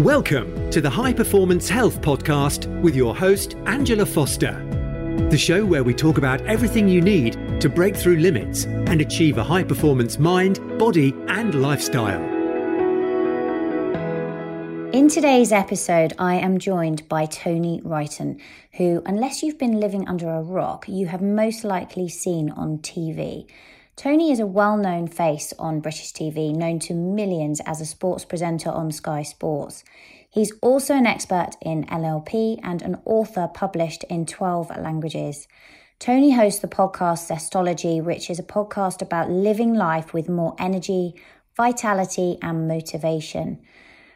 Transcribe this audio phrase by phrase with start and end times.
[0.00, 4.66] Welcome to the High Performance Health Podcast with your host, Angela Foster.
[5.28, 9.36] The show where we talk about everything you need to break through limits and achieve
[9.36, 12.18] a high performance mind, body, and lifestyle.
[14.94, 18.40] In today's episode, I am joined by Tony Wrighton,
[18.72, 23.46] who, unless you've been living under a rock, you have most likely seen on TV.
[24.00, 28.24] Tony is a well known face on British TV, known to millions as a sports
[28.24, 29.84] presenter on Sky Sports.
[30.30, 35.46] He's also an expert in NLP and an author published in 12 languages.
[35.98, 41.14] Tony hosts the podcast Zestology, which is a podcast about living life with more energy,
[41.54, 43.60] vitality, and motivation.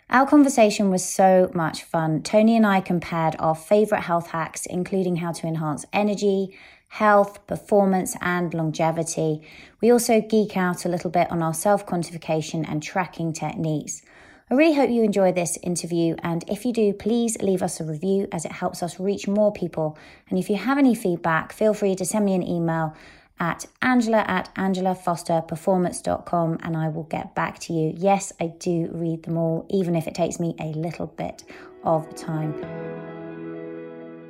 [0.08, 2.22] Our conversation was so much fun.
[2.22, 6.56] Tony and I compared our favourite health hacks, including how to enhance energy,
[6.94, 9.42] health, performance, and longevity.
[9.80, 14.02] We also geek out a little bit on our self quantification and tracking techniques.
[14.48, 17.84] I really hope you enjoy this interview, and if you do, please leave us a
[17.84, 19.98] review as it helps us reach more people.
[20.30, 22.94] And if you have any feedback, feel free to send me an email
[23.40, 27.92] at angela at angelafosterperformance.com and I will get back to you.
[27.96, 31.42] Yes, I do read them all, even if it takes me a little bit
[31.82, 32.54] of time.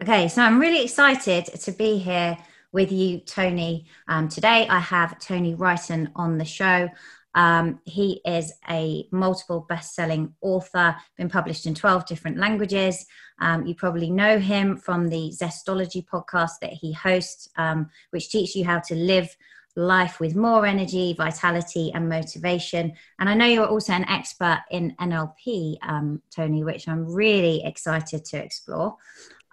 [0.01, 2.39] Okay, so I'm really excited to be here
[2.75, 3.87] with you, Tony.
[4.09, 6.91] Um, today I have Tony Wrighton on the show.
[7.37, 13.07] Um, he is a multiple best-selling author, been published in 12 different languages.
[13.41, 18.57] Um, you probably know him from the Zestology podcast that he hosts, um, which teaches
[18.57, 19.35] you how to live
[19.77, 22.93] life with more energy, vitality, and motivation.
[23.21, 28.25] And I know you're also an expert in NLP, um, Tony, which I'm really excited
[28.27, 28.97] to explore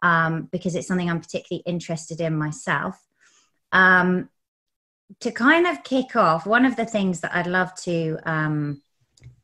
[0.02, 3.00] um, because it's something I'm particularly interested in myself.
[3.72, 4.30] Um,
[5.20, 8.82] to kind of kick off, one of the things that I'd love to um,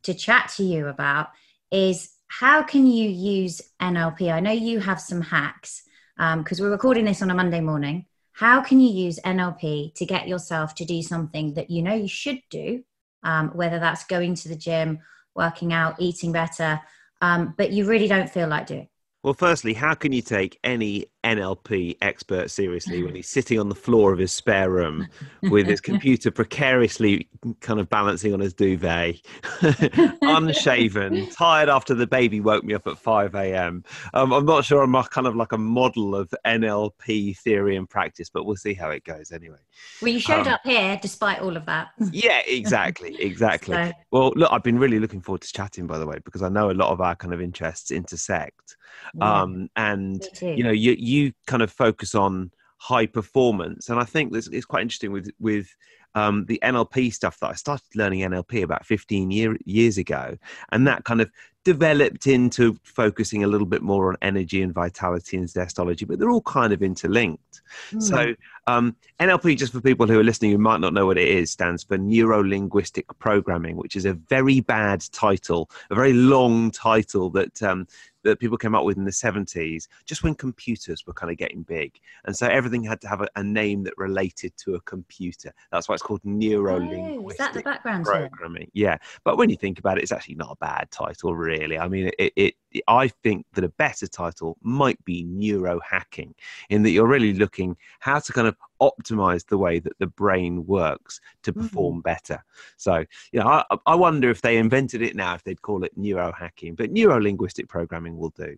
[0.02, 1.28] to chat to you about
[1.70, 4.32] is how can you use NLP?
[4.32, 5.82] I know you have some hacks
[6.16, 8.06] because um, we're recording this on a Monday morning.
[8.32, 12.08] How can you use NLP to get yourself to do something that you know you
[12.08, 12.84] should do,
[13.22, 15.00] um, whether that's going to the gym,
[15.34, 16.80] working out, eating better,
[17.20, 18.88] um, but you really don't feel like doing?
[19.24, 23.74] Well, firstly, how can you take any NLP expert seriously when he's sitting on the
[23.74, 25.08] floor of his spare room
[25.42, 27.28] with his computer precariously
[27.60, 29.20] kind of balancing on his duvet,
[30.22, 33.82] unshaven, tired after the baby woke me up at 5 a.m.?
[34.14, 38.30] Um, I'm not sure I'm kind of like a model of NLP theory and practice,
[38.30, 39.58] but we'll see how it goes anyway.
[40.00, 41.88] Well, you showed um, up here despite all of that.
[42.12, 43.16] yeah, exactly.
[43.28, 43.74] Exactly.
[43.74, 43.92] so.
[44.10, 46.70] Well, look, I've been really looking forward to chatting, by the way, because I know
[46.70, 48.76] a lot of our kind of interests intersect.
[49.14, 54.04] Yeah, um, and you know, you you kind of focus on high performance, and I
[54.04, 55.68] think this is quite interesting with with
[56.14, 60.36] um, the NLP stuff that I started learning NLP about 15 year, years ago,
[60.72, 61.30] and that kind of
[61.64, 66.30] developed into focusing a little bit more on energy and vitality and zestology, but they're
[66.30, 67.62] all kind of interlinked.
[67.92, 68.02] Mm.
[68.02, 68.34] So,
[68.68, 71.50] um, NLP, just for people who are listening who might not know what it is,
[71.50, 77.30] stands for Neuro Linguistic Programming, which is a very bad title, a very long title
[77.30, 77.86] that um,
[78.24, 81.62] that people came up with in the 70s, just when computers were kind of getting
[81.62, 81.98] big.
[82.24, 85.52] And so everything had to have a, a name that related to a computer.
[85.72, 88.70] That's why it's called neuro linguistic oh, is that the background programming.
[88.74, 88.98] Yeah.
[89.24, 91.78] But when you think about it, it's actually not a bad title, really.
[91.78, 92.54] I mean, it, it, it
[92.86, 96.34] I think that a better title might be neuro hacking,
[96.70, 100.66] in that you're really looking how to kind of optimize the way that the brain
[100.66, 102.02] works to perform mm-hmm.
[102.02, 102.44] better.
[102.76, 105.92] So, you know, I, I wonder if they invented it now, if they'd call it
[105.96, 108.56] neuro hacking, but neurolinguistic programming will do.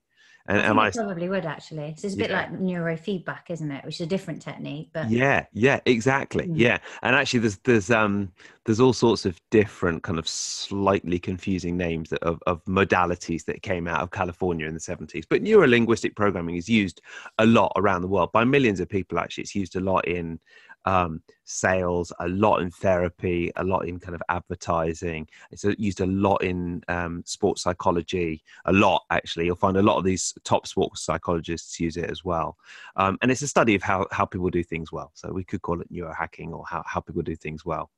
[0.51, 1.95] And, I, I probably would actually.
[1.97, 2.41] So it's a bit yeah.
[2.41, 3.85] like neurofeedback, isn't it?
[3.85, 6.55] Which is a different technique, but yeah, yeah, exactly, mm.
[6.57, 6.79] yeah.
[7.03, 8.33] And actually, there's there's um
[8.65, 13.63] there's all sorts of different kind of slightly confusing names that, of of modalities that
[13.63, 15.25] came out of California in the 70s.
[15.29, 17.01] But neuro linguistic programming is used
[17.39, 19.21] a lot around the world by millions of people.
[19.21, 20.41] Actually, it's used a lot in
[20.85, 25.29] um, sales, a lot in therapy, a lot in kind of advertising.
[25.51, 29.47] It's used a lot in um, sports psychology, a lot actually.
[29.47, 32.57] You'll find a lot of these top sports psychologists use it as well.
[32.97, 35.11] Um, and it's a study of how, how people do things well.
[35.15, 37.91] So we could call it neurohacking or how, how people do things well.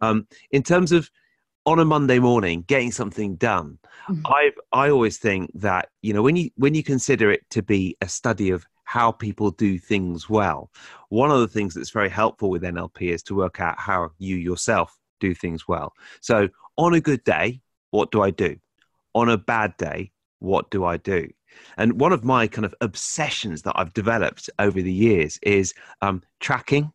[0.00, 1.10] Um, in terms of
[1.64, 3.78] on a Monday morning, getting something done,
[4.08, 4.24] mm-hmm.
[4.26, 7.96] I I always think that you know when you when you consider it to be
[8.00, 10.70] a study of how people do things well.
[11.10, 14.36] One of the things that's very helpful with NLP is to work out how you
[14.36, 15.92] yourself do things well.
[16.20, 16.48] So,
[16.78, 17.60] on a good day,
[17.90, 18.56] what do I do?
[19.14, 21.28] On a bad day, what do I do?
[21.76, 26.22] And one of my kind of obsessions that I've developed over the years is um,
[26.38, 26.92] tracking.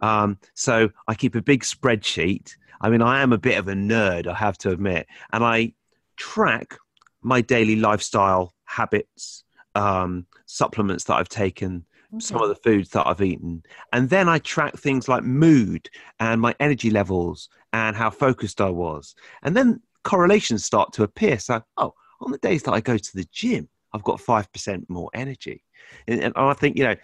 [0.00, 2.56] Um, so I keep a big spreadsheet.
[2.80, 5.72] I mean, I am a bit of a nerd, I have to admit, and I
[6.16, 6.76] track
[7.22, 9.44] my daily lifestyle habits,
[9.76, 11.84] um, supplements that I've taken,
[12.14, 12.20] okay.
[12.20, 13.62] some of the foods that I've eaten.
[13.92, 15.88] And then I track things like mood
[16.18, 19.14] and my energy levels and how focused I was.
[19.42, 21.38] And then correlations start to appear.
[21.38, 25.10] So, oh, on the days that I go to the gym, I've got 5% more
[25.14, 25.62] energy.
[26.08, 26.96] And, and I think, you know,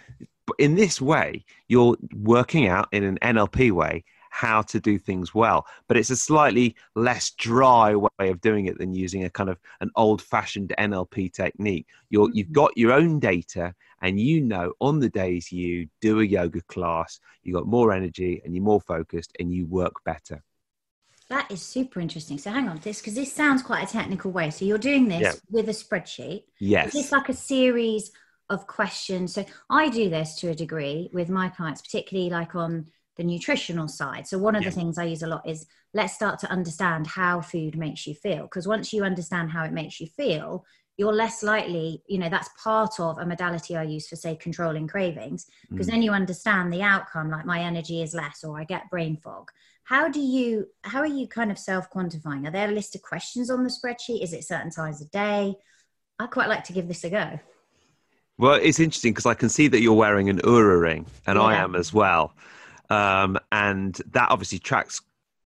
[0.59, 4.05] in this way, you're working out in an NLP way
[4.35, 8.79] how to do things well but it's a slightly less dry way of doing it
[8.79, 12.55] than using a kind of an old fashioned nlp technique you're, you've mm-hmm.
[12.55, 17.21] got your own data and you know on the days you do a yoga class
[17.43, 20.43] you got more energy and you're more focused and you work better
[21.29, 22.37] that is super interesting.
[22.37, 24.51] So hang on, this because this sounds quite a technical way.
[24.51, 25.33] So you're doing this yeah.
[25.51, 26.43] with a spreadsheet.
[26.59, 26.95] Yes.
[26.95, 28.11] It's like a series
[28.51, 29.33] of questions.
[29.33, 33.89] So I do this to a degree with my clients, particularly like on the nutritional
[33.89, 34.27] side.
[34.27, 34.71] So one of yeah.
[34.71, 38.15] the things I use a lot is let's start to understand how food makes you
[38.15, 38.43] feel.
[38.43, 40.65] Because once you understand how it makes you feel,
[40.97, 44.87] you're less likely, you know, that's part of a modality I use for, say, controlling
[44.87, 45.93] cravings, because mm.
[45.93, 49.51] then you understand the outcome, like my energy is less or I get brain fog.
[49.85, 52.47] How do you, how are you kind of self quantifying?
[52.47, 54.23] Are there a list of questions on the spreadsheet?
[54.23, 55.55] Is it certain times a day?
[56.19, 57.41] I quite like to give this a go.
[58.39, 61.43] Well, it's interesting because I can see that you're wearing an Oura ring, and yeah.
[61.43, 62.35] I am as well.
[62.93, 65.01] Um, and that obviously tracks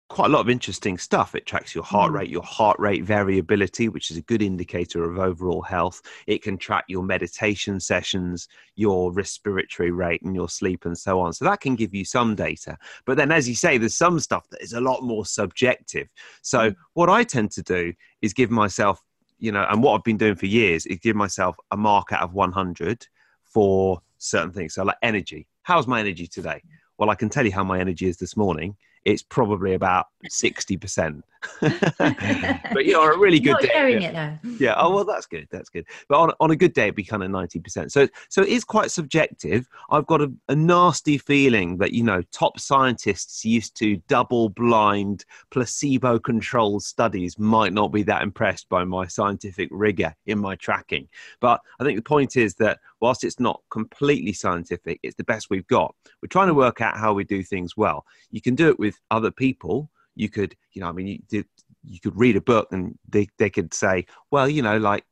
[0.08, 1.34] quite a lot of interesting stuff.
[1.34, 2.16] It tracks your heart hmm.
[2.16, 6.00] rate, your heart rate variability, which is a good indicator of overall health.
[6.26, 11.34] It can track your meditation sessions, your respiratory rate, and your sleep, and so on.
[11.34, 12.78] So that can give you some data.
[13.04, 16.08] But then, as you say, there's some stuff that is a lot more subjective.
[16.40, 16.76] So mm.
[16.94, 17.92] what I tend to do
[18.22, 19.02] is give myself,
[19.38, 22.22] you know, and what I've been doing for years is give myself a mark out
[22.22, 23.06] of 100
[23.42, 24.74] for certain things.
[24.74, 25.48] So like energy.
[25.62, 26.62] How's my energy today?
[26.98, 31.22] Well, I can tell you how my energy is this morning it's probably about 60%.
[31.60, 34.00] but know, on a really good day.
[34.00, 34.36] Yeah.
[34.58, 34.74] yeah.
[34.76, 35.46] Oh, well, that's good.
[35.52, 35.86] That's good.
[36.08, 37.92] But on, on a good day, it'd be kind of 90%.
[37.92, 39.68] So, so it is quite subjective.
[39.90, 45.24] I've got a, a nasty feeling that, you know, top scientists used to double blind,
[45.50, 51.06] placebo controlled studies might not be that impressed by my scientific rigor in my tracking.
[51.40, 55.48] But I think the point is that whilst it's not completely scientific, it's the best
[55.48, 55.94] we've got.
[56.20, 58.04] We're trying to work out how we do things well.
[58.30, 61.46] You can do it with other people you could you know i mean you did
[61.84, 65.04] you could read a book and they, they could say well you know like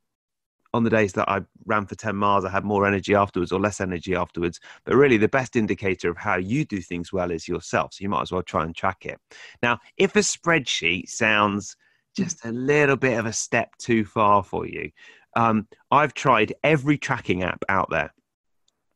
[0.75, 3.61] on the days that I ran for 10 miles, I had more energy afterwards or
[3.61, 4.59] less energy afterwards.
[4.85, 7.95] But really, the best indicator of how you do things well is yourself.
[7.95, 9.21] So you might as well try and track it.
[9.63, 11.77] Now, if a spreadsheet sounds
[12.17, 14.91] just a little bit of a step too far for you,
[15.37, 18.13] um, I've tried every tracking app out there.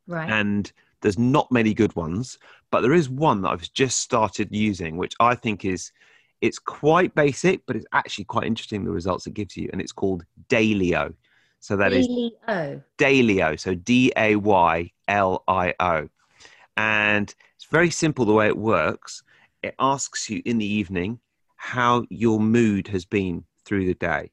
[0.08, 0.28] Right.
[0.28, 2.38] And there's not many good ones.
[2.70, 5.92] But there is one that I've just started using, which I think is
[6.40, 9.92] it's quite basic, but it's actually quite interesting the results it gives you, and it's
[9.92, 11.14] called Daylio.
[11.60, 12.74] So that Daylio.
[12.76, 13.58] is Daylio.
[13.58, 16.08] So D A Y L I O,
[16.76, 19.22] and it's very simple the way it works.
[19.62, 21.18] It asks you in the evening
[21.56, 24.30] how your mood has been through the day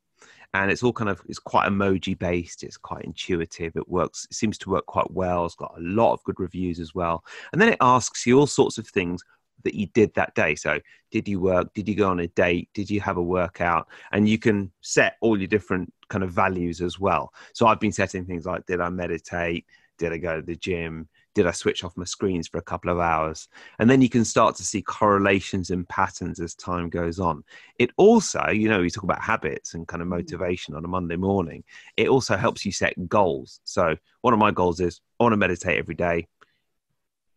[0.63, 4.35] and it's all kind of it's quite emoji based it's quite intuitive it works it
[4.35, 7.61] seems to work quite well it's got a lot of good reviews as well and
[7.61, 9.23] then it asks you all sorts of things
[9.65, 10.55] that you did that day.
[10.55, 10.79] So
[11.11, 13.87] did you work did you go on a date did you have a workout?
[14.13, 17.33] And you can set all your different kind of values as well.
[17.53, 19.65] So i've been setting things like did i meditate?
[19.97, 22.89] Did i go to the gym did I switch off my screens for a couple
[22.89, 23.49] of hours?
[23.77, 27.43] And then you can start to see correlations and patterns as time goes on.
[27.77, 30.11] It also, you know, we talk about habits and kind of mm.
[30.11, 31.63] motivation on a Monday morning.
[31.97, 33.59] It also helps you set goals.
[33.65, 36.27] So one of my goals is I want to meditate every day.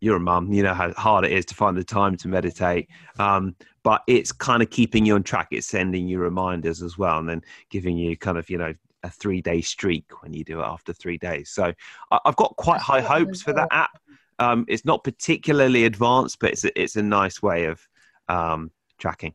[0.01, 2.89] You're a mum, you know how hard it is to find the time to meditate.
[3.19, 5.49] Um, but it's kind of keeping you on track.
[5.51, 9.11] It's sending you reminders as well, and then giving you kind of, you know, a
[9.11, 11.51] three day streak when you do it after three days.
[11.51, 11.73] So
[12.11, 13.99] I've got quite high hopes for that app.
[14.39, 17.81] Um, it's not particularly advanced, but it's a, it's a nice way of
[18.29, 19.35] um, tracking.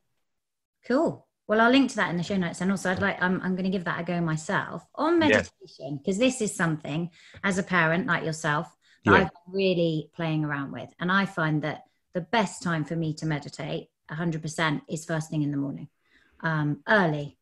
[0.88, 1.28] Cool.
[1.48, 3.56] Well, I'll link to that in the show notes, and also I'd like I'm I'm
[3.56, 7.10] going to give that a go myself on meditation because this is something
[7.44, 9.18] as a parent like yourself that yeah.
[9.18, 13.14] I've been really playing around with, and I find that the best time for me
[13.16, 15.90] to meditate 100% is first thing in the morning,
[16.42, 17.38] um, early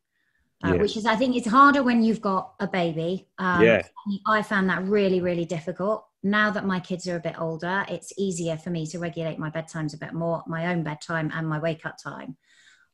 [0.64, 3.28] uh, which is I think it's harder when you've got a baby.
[3.38, 3.84] Um, yeah.
[4.28, 6.06] I found that really really difficult.
[6.24, 9.50] Now that my kids are a bit older, it's easier for me to regulate my
[9.50, 12.38] bedtimes a bit more, my own bedtime and my wake up time.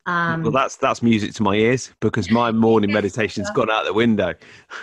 [0.06, 3.94] Um, well, that's that's music to my ears because my morning meditation's gone out the
[3.94, 4.34] window.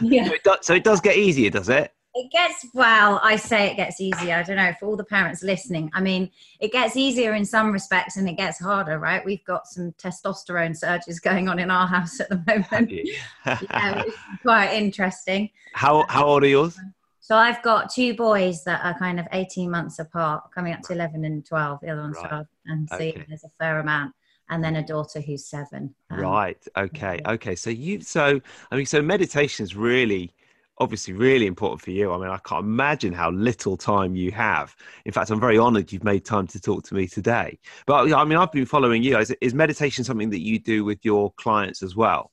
[0.01, 0.27] Yeah.
[0.27, 1.93] so, it does, so it does get easier, does it?
[2.17, 3.21] It gets well.
[3.25, 4.37] I say it gets easier.
[4.37, 5.91] I don't know for all the parents listening.
[5.95, 6.31] I mean,
[6.61, 8.99] it gets easier in some respects, and it gets harder.
[8.99, 9.25] Right?
[9.25, 12.93] We've got some testosterone surges going on in our house at the moment.
[13.47, 14.03] yeah,
[14.43, 15.51] quite interesting.
[15.73, 16.79] How How old are yours?
[17.21, 20.93] So I've got two boys that are kind of 18 months apart, coming up to
[20.93, 21.79] 11 and 12.
[21.81, 22.29] The other one's right.
[22.29, 23.25] 12, and so okay.
[23.27, 24.13] there's a fair amount
[24.51, 25.95] and then a daughter who's seven.
[26.11, 26.63] Um, right.
[26.77, 27.21] Okay.
[27.27, 27.55] Okay.
[27.55, 28.01] So you.
[28.03, 28.41] So
[28.71, 30.33] I mean, so meditation is really,
[30.79, 32.13] obviously, really important for you.
[32.13, 34.75] I mean, I can't imagine how little time you have.
[35.05, 37.59] In fact, I'm very honoured you've made time to talk to me today.
[37.87, 39.19] But I mean, I've been following you.
[39.19, 42.31] Is, is meditation something that you do with your clients as well?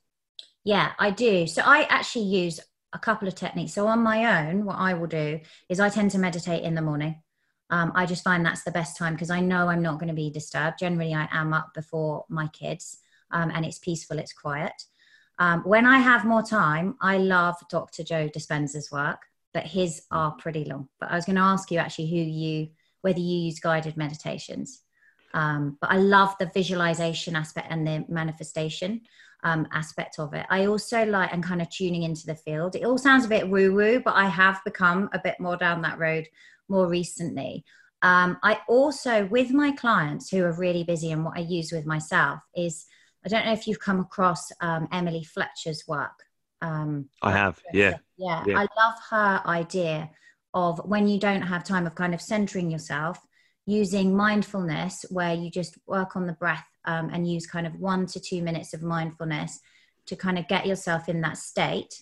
[0.63, 1.47] Yeah, I do.
[1.47, 2.59] So I actually use
[2.93, 3.73] a couple of techniques.
[3.73, 6.81] So on my own, what I will do is I tend to meditate in the
[6.81, 7.21] morning.
[7.69, 10.13] Um, I just find that's the best time because I know I'm not going to
[10.13, 10.79] be disturbed.
[10.79, 12.97] Generally, I am up before my kids
[13.31, 14.73] um, and it's peaceful, it's quiet.
[15.39, 18.03] Um, when I have more time, I love Dr.
[18.03, 19.23] Joe Dispenza's work,
[19.53, 20.87] but his are pretty long.
[20.99, 22.69] But I was going to ask you actually who you,
[23.01, 24.81] whether you use guided meditations.
[25.33, 29.01] Um, but I love the visualization aspect and the manifestation
[29.43, 30.45] um, aspect of it.
[30.49, 32.75] I also like and kind of tuning into the field.
[32.75, 35.81] It all sounds a bit woo woo, but I have become a bit more down
[35.81, 36.27] that road
[36.69, 37.65] more recently.
[38.03, 41.85] Um, I also, with my clients who are really busy, and what I use with
[41.85, 42.85] myself is
[43.25, 46.23] I don't know if you've come across um, Emily Fletcher's work.
[46.61, 47.97] Um, I have, yeah.
[48.17, 48.43] yeah.
[48.45, 48.59] yeah.
[48.59, 50.09] I love her idea
[50.53, 53.19] of when you don't have time of kind of centering yourself,
[53.65, 58.05] using mindfulness, where you just work on the breath um, and use kind of one
[58.07, 59.59] to two minutes of mindfulness
[60.07, 62.01] to kind of get yourself in that state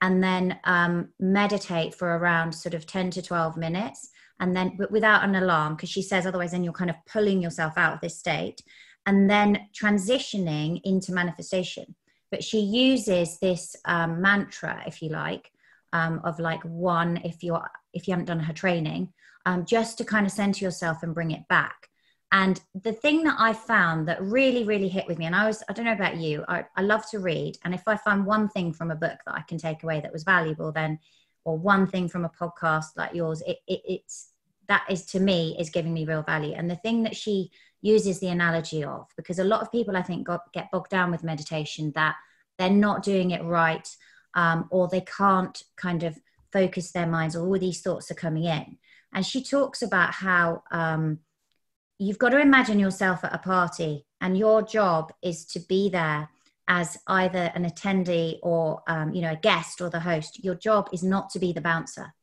[0.00, 4.10] and then um, meditate for around sort of 10 to 12 minutes
[4.40, 7.42] and then but without an alarm because she says otherwise then you're kind of pulling
[7.42, 8.62] yourself out of this state
[9.08, 11.94] and then transitioning into manifestation
[12.30, 15.50] but she uses this um, mantra if you like
[15.92, 19.12] um, of like one if you're if you haven't done her training
[19.46, 21.88] um, just to kind of center yourself and bring it back
[22.30, 25.62] and the thing that I found that really, really hit with me, and I was,
[25.68, 27.56] I don't know about you, I, I love to read.
[27.64, 30.12] And if I find one thing from a book that I can take away that
[30.12, 30.98] was valuable, then,
[31.44, 34.32] or one thing from a podcast like yours, it, it, it's,
[34.68, 36.52] that is to me, is giving me real value.
[36.52, 40.02] And the thing that she uses the analogy of, because a lot of people I
[40.02, 42.16] think got, get bogged down with meditation that
[42.58, 43.88] they're not doing it right,
[44.34, 46.18] um, or they can't kind of
[46.52, 48.78] focus their minds, or all these thoughts are coming in.
[49.12, 51.20] And she talks about how, um,
[51.98, 56.28] you've got to imagine yourself at a party and your job is to be there
[56.68, 60.88] as either an attendee or um, you know a guest or the host your job
[60.92, 62.14] is not to be the bouncer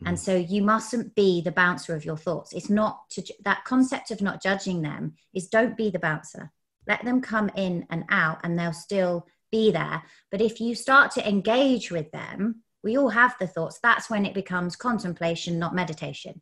[0.00, 0.08] mm.
[0.08, 2.52] and so you mustn't be the bouncer of your thoughts.
[2.52, 6.52] It's not to that concept of not judging them is don't be the bouncer.
[6.86, 10.02] Let them come in and out and they'll still be there.
[10.30, 14.26] But if you start to engage with them we all have the thoughts that's when
[14.26, 16.40] it becomes contemplation not meditation.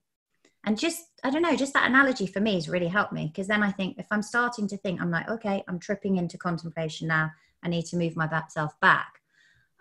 [0.65, 3.49] And just i don't know just that analogy for me has really helped me because
[3.49, 7.09] then i think if i'm starting to think i'm like okay i'm tripping into contemplation
[7.09, 7.31] now.
[7.63, 9.21] I need to move myself back.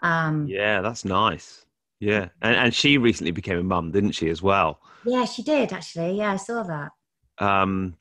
[0.01, 1.65] Um yeah that's nice
[1.99, 5.71] yeah and, and she recently became a mum didn't she as well yeah she did
[5.73, 6.91] actually yeah i saw that
[7.39, 7.95] um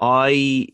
[0.00, 0.68] i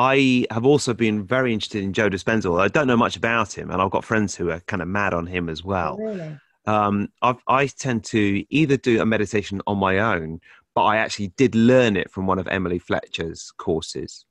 [0.00, 2.56] I have also been very interested in Joe Dispenza.
[2.60, 5.12] I don't know much about him, and I've got friends who are kind of mad
[5.12, 5.98] on him as well.
[6.00, 6.38] Oh, really?
[6.68, 7.08] um,
[7.48, 10.40] i tend to either do a meditation on my own,
[10.74, 14.26] but I actually did learn it from one of Emily Fletcher's courses.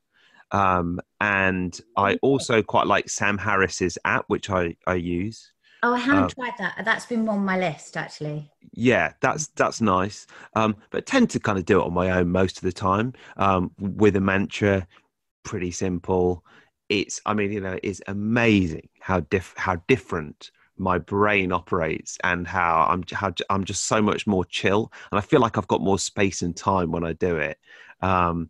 [0.51, 5.51] Um, and I also quite like Sam Harris's app, which I, I use.
[5.87, 6.81] Oh, I haven't um, tried that.
[6.83, 8.51] That's been on my list actually.
[8.73, 10.27] Yeah, that's that's nice.
[10.53, 13.13] Um, but tend to kind of do it on my own most of the time
[13.37, 14.85] um, with a mantra.
[15.43, 16.43] Pretty simple.
[16.89, 22.45] It's, I mean, you know, it's amazing how diff how different my brain operates and
[22.45, 25.81] how I'm how I'm just so much more chill, and I feel like I've got
[25.81, 27.57] more space and time when I do it.
[28.01, 28.49] Um,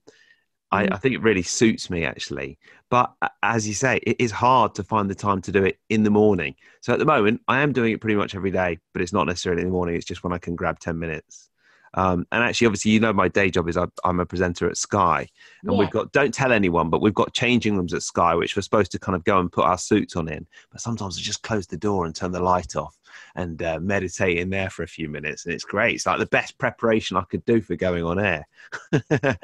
[0.72, 0.94] I, mm.
[0.94, 2.58] I, think it really suits me actually.
[2.90, 6.04] But as you say, it is hard to find the time to do it in
[6.04, 6.56] the morning.
[6.82, 9.28] So at the moment, I am doing it pretty much every day, but it's not
[9.28, 9.96] necessarily in the morning.
[9.96, 11.50] It's just when I can grab ten minutes.
[11.94, 14.78] Um, and actually, obviously, you know, my day job is I, am a presenter at
[14.78, 15.28] Sky,
[15.64, 15.78] and yeah.
[15.78, 18.92] we've got don't tell anyone, but we've got changing rooms at Sky, which we're supposed
[18.92, 20.46] to kind of go and put our suits on in.
[20.72, 22.98] But sometimes I just close the door and turn the light off
[23.36, 25.96] and uh, meditate in there for a few minutes, and it's great.
[25.96, 28.48] It's like the best preparation I could do for going on air.
[29.10, 29.36] yeah,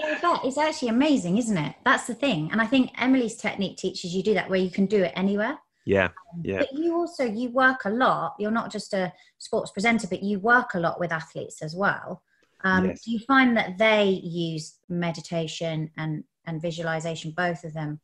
[0.44, 1.76] it's actually amazing, isn't it?
[1.86, 4.86] That's the thing, and I think Emily's technique teaches you do that, where you can
[4.86, 5.58] do it anywhere.
[5.86, 6.10] Yeah,
[6.44, 6.60] yeah.
[6.60, 8.36] But you also you work a lot.
[8.40, 12.24] You're not just a sports presenter, but you work a lot with athletes as well.
[12.64, 13.04] Um, yes.
[13.04, 18.00] Do you find that they use meditation and, and visualization, both of them,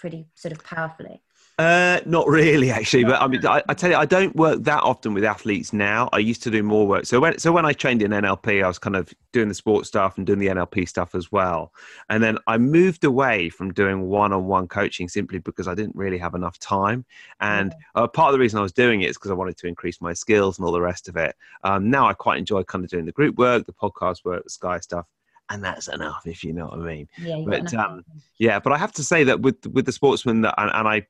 [0.00, 1.22] pretty sort of powerfully.
[1.60, 3.04] Uh, not really, actually.
[3.04, 6.08] But I mean, I, I, tell you, I don't work that often with athletes now.
[6.10, 7.04] I used to do more work.
[7.04, 9.88] So when so when I trained in NLP, I was kind of doing the sports
[9.88, 11.74] stuff and doing the NLP stuff as well.
[12.08, 16.34] And then I moved away from doing one-on-one coaching simply because I didn't really have
[16.34, 17.04] enough time.
[17.40, 19.66] And uh, part of the reason I was doing it is because I wanted to
[19.66, 21.36] increase my skills and all the rest of it.
[21.62, 24.50] Um, now I quite enjoy kind of doing the group work, the podcast work, the
[24.50, 25.06] Sky stuff
[25.50, 27.08] and that's enough if you know what I mean.
[27.18, 28.04] Yeah, but um,
[28.38, 31.06] yeah, but I have to say that with with the sportsmen that and, and, I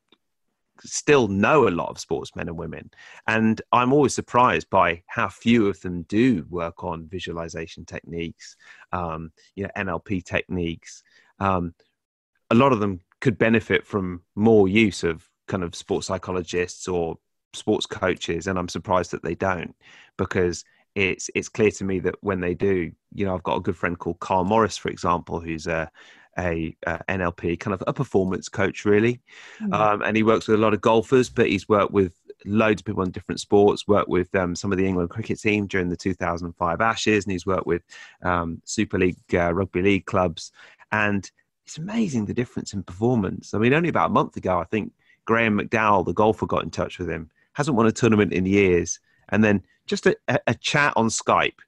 [0.83, 2.91] still know a lot of sportsmen and women.
[3.27, 8.57] And I'm always surprised by how few of them do work on visualization techniques,
[8.93, 11.03] um, you know, NLP techniques.
[11.39, 11.75] Um,
[12.51, 17.19] a lot of them could benefit from more use of kind of sports psychologists or
[17.53, 19.75] sports coaches, and I'm surprised that they don't
[20.17, 23.61] because it's it's clear to me that when they do, you know, I've got a
[23.61, 25.91] good friend called Karl Morris, for example, who's a
[26.41, 29.21] a uh, NLP kind of a performance coach, really.
[29.61, 29.73] Mm-hmm.
[29.73, 32.87] Um, and he works with a lot of golfers, but he's worked with loads of
[32.87, 33.87] people in different sports.
[33.87, 37.47] Worked with um, some of the England cricket team during the 2005 Ashes, and he's
[37.47, 37.83] worked with
[38.23, 40.53] um, Super League uh, rugby league clubs.
[40.93, 41.31] And
[41.67, 43.55] it's amazing the difference in performance.
[43.55, 44.93] I mean, only about a month ago, I think
[45.25, 47.31] Graeme McDowell, the golfer, got in touch with him.
[47.53, 50.17] Hasn't won a tournament in years, and then just a,
[50.47, 51.59] a chat on Skype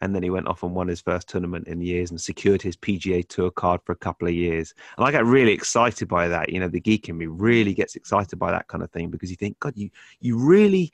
[0.00, 2.76] and then he went off and won his first tournament in years and secured his
[2.76, 4.74] PGA Tour card for a couple of years.
[4.96, 6.48] And I get really excited by that.
[6.48, 9.30] You know, the geek in me really gets excited by that kind of thing because
[9.30, 9.90] you think, God, you
[10.20, 10.92] you really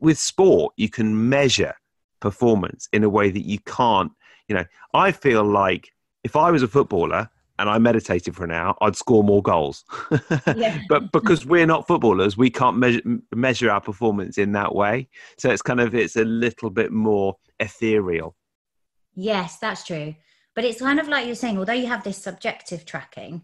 [0.00, 1.74] with sport you can measure
[2.20, 4.12] performance in a way that you can't.
[4.48, 4.64] You know,
[4.94, 5.92] I feel like
[6.24, 9.84] if I was a footballer and I meditated for an hour, I'd score more goals.
[10.56, 10.78] yeah.
[10.88, 13.02] but because we're not footballers, we can't measure
[13.34, 15.08] measure our performance in that way.
[15.38, 18.34] So it's kind of it's a little bit more ethereal.
[19.14, 20.14] Yes, that's true.
[20.54, 23.42] But it's kind of like you're saying, although you have this subjective tracking,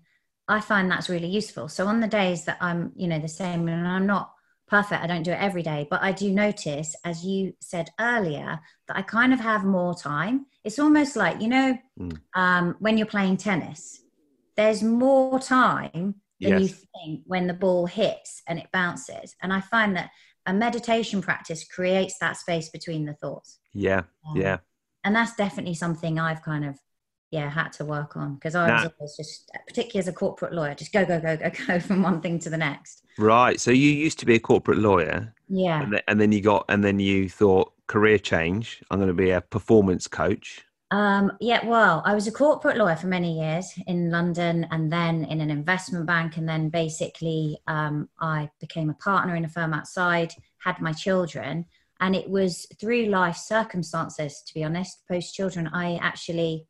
[0.49, 1.69] I find that's really useful.
[1.69, 4.33] So on the days that I'm, you know, the same and I'm not
[4.69, 8.61] perfect, I don't do it every day, but I do notice, as you said earlier,
[8.89, 10.47] that I kind of have more time.
[10.65, 12.21] It's almost like, you know, mm.
[12.35, 14.01] um, when you're playing tennis,
[14.57, 16.63] there's more time than yes.
[16.63, 19.35] you think when the ball hits and it bounces.
[19.43, 20.11] And I find that
[20.45, 23.59] a meditation practice creates that space between the thoughts.
[23.75, 24.59] Yeah, um, yeah
[25.07, 26.79] and that's definitely something I've kind of
[27.31, 30.75] yeah had to work on because I was always just particularly as a corporate lawyer
[30.75, 33.05] just go go go go go from one thing to the next.
[33.17, 33.59] Right.
[33.59, 35.33] So you used to be a corporate lawyer.
[35.49, 35.83] Yeah.
[35.83, 38.83] And, and then you got and then you thought career change.
[38.91, 40.65] I'm going to be a performance coach.
[40.93, 45.25] Um, yeah, well, I was a corporate lawyer for many years in London and then
[45.25, 46.37] in an investment bank.
[46.37, 51.67] And then basically, um, I became a partner in a firm outside, had my children
[52.01, 56.67] and it was through life circumstances to be honest post children i actually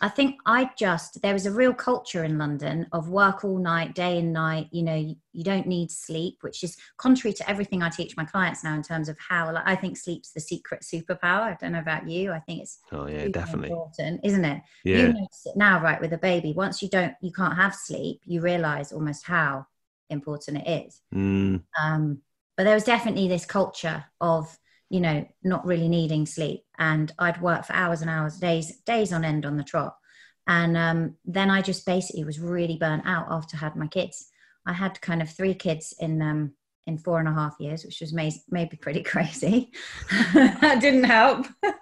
[0.00, 3.94] i think i just there was a real culture in london of work all night
[3.94, 7.82] day and night you know you, you, don't need sleep which is contrary to everything
[7.82, 10.82] i teach my clients now in terms of how like, i think sleep's the secret
[10.82, 11.42] superpower.
[11.42, 12.32] I don't know about you.
[12.32, 13.70] I think it's oh yeah definitely.
[13.70, 14.62] important isn't it?
[14.84, 14.98] Yeah.
[14.98, 18.20] you notice it now right with a baby once you don't you can't have sleep
[18.24, 19.66] you realize almost how
[20.10, 21.02] important it is.
[21.14, 21.62] Mm.
[21.82, 22.22] um
[22.58, 24.58] but there was definitely this culture of
[24.90, 26.64] you know not really needing sleep.
[26.78, 29.96] And i'd work for hours and hours days days on end on the trot.
[30.46, 34.28] And um, then i just basically was really burnt out after I had my kids.
[34.66, 36.52] I had kind of three kids in um,
[36.86, 39.70] in four and a half years which was may- maybe pretty crazy.
[40.34, 41.46] That didn't help.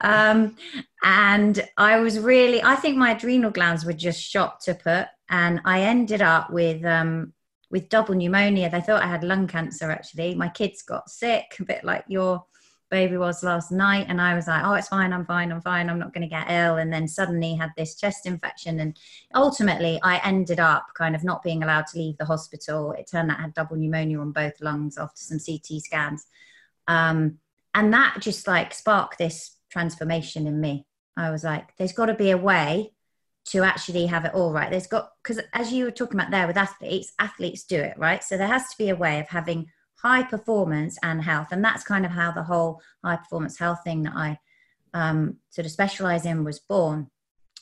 [0.00, 0.56] Um,
[1.02, 5.06] and i was really i think my adrenal glands were just shot to put.
[5.28, 7.32] And i ended up with um,
[7.72, 8.70] with double pneumonia.
[8.70, 10.34] They thought I had lung cancer actually.
[10.34, 12.44] My kids got sick, a bit like your
[12.90, 14.06] baby was last night.
[14.10, 16.28] And I was like, oh, it's fine, I'm fine, I'm fine, I'm not going to
[16.28, 16.76] get ill.
[16.76, 18.78] And then suddenly had this chest infection.
[18.78, 18.96] And
[19.34, 22.92] ultimately, I ended up kind of not being allowed to leave the hospital.
[22.92, 26.26] It turned out I had double pneumonia on both lungs after some CT scans.
[26.86, 27.38] Um,
[27.72, 30.86] and that just like sparked this transformation in me.
[31.16, 32.92] I was like, there's got to be a way
[33.44, 34.70] to actually have it all right.
[34.70, 38.22] There's got, because as you were talking about there with athletes, athletes do it, right?
[38.22, 41.48] So there has to be a way of having high performance and health.
[41.50, 44.38] And that's kind of how the whole high performance health thing that I
[44.94, 47.08] um, sort of specialize in was born.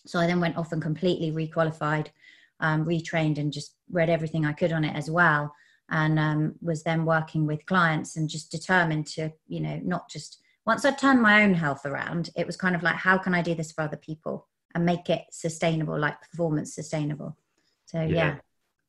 [0.07, 2.09] So I then went off and completely requalified,
[2.61, 5.55] um, retrained, and just read everything I could on it as well.
[5.91, 10.41] And um, was then working with clients and just determined to, you know, not just
[10.67, 13.43] once I turned my own health around, it was kind of like, how can I
[13.43, 14.47] do this for other people?
[14.75, 17.37] And make it sustainable, like performance sustainable.
[17.87, 18.07] So yeah.
[18.07, 18.37] yeah.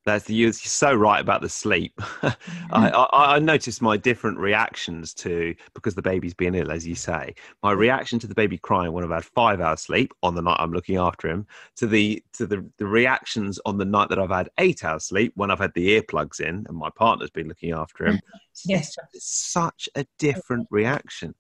[0.04, 1.94] That's you're so right about the sleep.
[2.72, 6.96] I, I, I noticed my different reactions to because the baby's been ill, as you
[6.96, 7.36] say.
[7.62, 10.58] My reaction to the baby crying when I've had five hours sleep on the night
[10.60, 14.32] I'm looking after him, to the to the, the reactions on the night that I've
[14.32, 17.72] had eight hours sleep when I've had the earplugs in and my partner's been looking
[17.72, 18.20] after him.
[18.66, 21.36] yes, it's such a different reaction.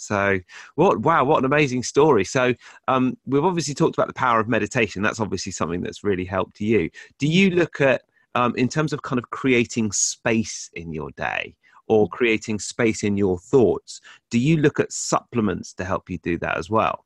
[0.00, 0.40] So,
[0.74, 2.24] what wow, what an amazing story.
[2.24, 2.54] So,
[2.88, 5.02] um, we've obviously talked about the power of meditation.
[5.02, 6.90] That's obviously something that's really helped you.
[7.18, 8.02] Do you look at,
[8.34, 11.56] um, in terms of kind of creating space in your day
[11.88, 16.38] or creating space in your thoughts, do you look at supplements to help you do
[16.38, 17.04] that as well?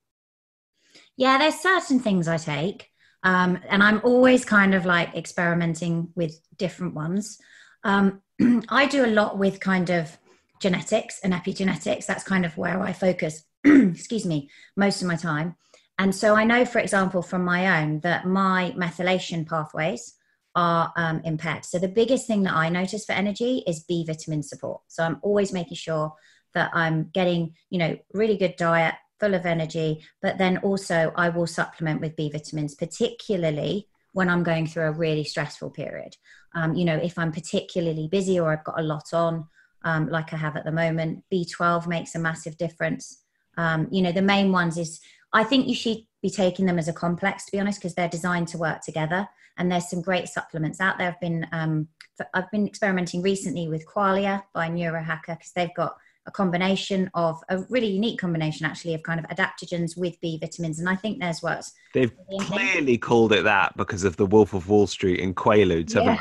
[1.16, 2.90] Yeah, there's certain things I take.
[3.22, 7.38] Um, and I'm always kind of like experimenting with different ones.
[7.82, 8.20] Um,
[8.68, 10.16] I do a lot with kind of
[10.60, 12.06] genetics and epigenetics.
[12.06, 15.56] That's kind of where I focus, excuse me, most of my time.
[15.98, 20.14] And so I know, for example, from my own, that my methylation pathways
[20.56, 21.64] are um, impaired.
[21.64, 24.82] So the biggest thing that I notice for energy is B vitamin support.
[24.88, 26.12] So I'm always making sure
[26.54, 31.28] that I'm getting, you know, really good diet, full of energy, but then also I
[31.28, 36.16] will supplement with B vitamins, particularly when I'm going through a really stressful period.
[36.54, 39.48] Um, you know, if I'm particularly busy or I've got a lot on,
[39.84, 41.22] um, like I have at the moment.
[41.32, 43.22] B12 makes a massive difference.
[43.56, 45.00] Um, you know, the main ones is
[45.32, 48.08] I think you should be taking them as a complex, to be honest, because they're
[48.08, 49.28] designed to work together.
[49.56, 51.08] And there's some great supplements out there.
[51.08, 51.88] I've been um,
[52.32, 57.58] I've been experimenting recently with Qualia by Neurohacker because they've got a combination of a
[57.68, 61.42] really unique combination actually of kind of adaptogens with B vitamins, and I think there's
[61.42, 61.72] works.
[61.92, 66.18] They've clearly called it that because of the Wolf of Wall Street and Quaaludes, haven't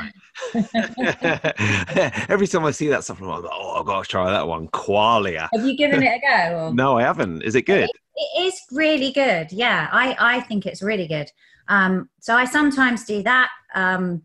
[0.52, 2.24] they?
[2.28, 4.68] Every time I see that stuff, I'm like, oh, I've got to try that one,
[4.68, 5.48] Qualia.
[5.52, 6.66] Have you given it a go?
[6.66, 6.74] Or?
[6.74, 7.42] no, I haven't.
[7.42, 7.84] Is it good?
[7.84, 9.50] It, it is really good.
[9.52, 11.30] Yeah, I I think it's really good.
[11.68, 13.48] Um, so I sometimes do that.
[13.74, 14.22] Um,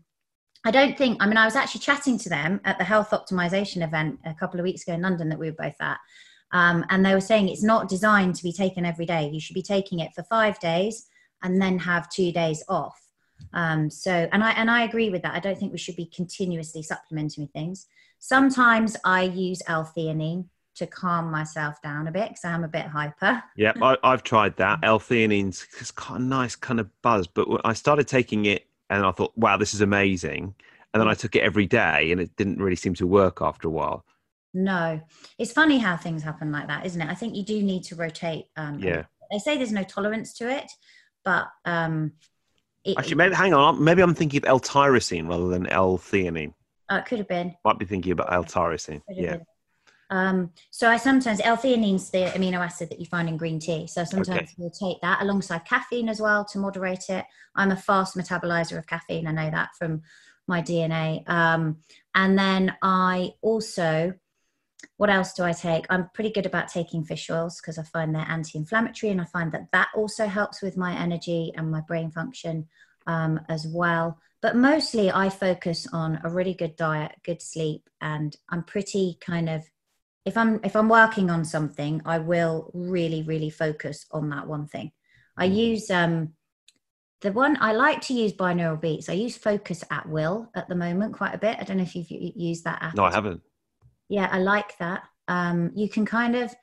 [0.64, 3.82] I don't think, I mean, I was actually chatting to them at the health optimization
[3.82, 5.98] event a couple of weeks ago in London that we were both at.
[6.52, 9.30] Um, and they were saying it's not designed to be taken every day.
[9.32, 11.06] You should be taking it for five days
[11.42, 13.00] and then have two days off.
[13.54, 15.34] Um, so, and I, and I agree with that.
[15.34, 17.86] I don't think we should be continuously supplementing things.
[18.18, 20.44] Sometimes I use L-theanine
[20.74, 23.42] to calm myself down a bit because I'm a bit hyper.
[23.56, 24.80] Yeah, I, have tried that.
[24.82, 29.32] L-theanine's got a nice kind of buzz, but I started taking it and I thought,
[29.36, 30.54] wow, this is amazing.
[30.92, 33.68] And then I took it every day, and it didn't really seem to work after
[33.68, 34.04] a while.
[34.52, 35.00] No,
[35.38, 37.08] it's funny how things happen like that, isn't it?
[37.08, 38.46] I think you do need to rotate.
[38.56, 39.04] Um, yeah.
[39.30, 40.68] They say there's no tolerance to it,
[41.24, 42.12] but um,
[42.84, 43.82] it, actually, maybe hang on.
[43.82, 46.52] Maybe I'm thinking of L-tyrosine rather than L-theanine.
[46.90, 47.54] Uh, it could have been.
[47.64, 49.02] Might be thinking about L-tyrosine.
[49.08, 49.36] Yeah.
[49.36, 49.46] Been.
[50.10, 53.86] Um, so I sometimes L-theanine's the amino acid that you find in green tea.
[53.86, 54.54] So sometimes okay.
[54.58, 57.24] we'll take that alongside caffeine as well to moderate it.
[57.54, 59.26] I'm a fast metabolizer of caffeine.
[59.26, 60.02] I know that from
[60.48, 61.28] my DNA.
[61.28, 61.78] Um,
[62.14, 64.12] and then I also,
[64.96, 65.86] what else do I take?
[65.88, 69.52] I'm pretty good about taking fish oils because I find they're anti-inflammatory, and I find
[69.52, 72.66] that that also helps with my energy and my brain function
[73.06, 74.18] um, as well.
[74.42, 79.48] But mostly, I focus on a really good diet, good sleep, and I'm pretty kind
[79.48, 79.62] of
[80.24, 84.66] if i'm if i'm working on something i will really really focus on that one
[84.66, 84.92] thing.
[85.36, 85.56] I mm.
[85.56, 86.34] use um
[87.20, 89.08] the one i like to use binaural beats.
[89.08, 91.56] I use focus at will at the moment quite a bit.
[91.58, 92.94] I don't know if you've used that app.
[92.94, 93.40] No i haven't.
[94.08, 95.02] Yeah i like that.
[95.28, 96.54] Um you can kind of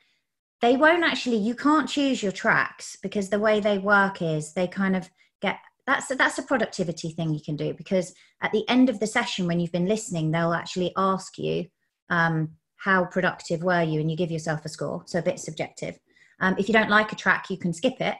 [0.62, 4.68] they won't actually you can't choose your tracks because the way they work is they
[4.68, 5.10] kind of
[5.42, 9.00] get that's a, that's a productivity thing you can do because at the end of
[9.00, 11.66] the session when you've been listening they'll actually ask you
[12.10, 16.00] um, how productive were you and you give yourself a score so a bit subjective.
[16.40, 18.16] Um, if you don't like a track you can skip it.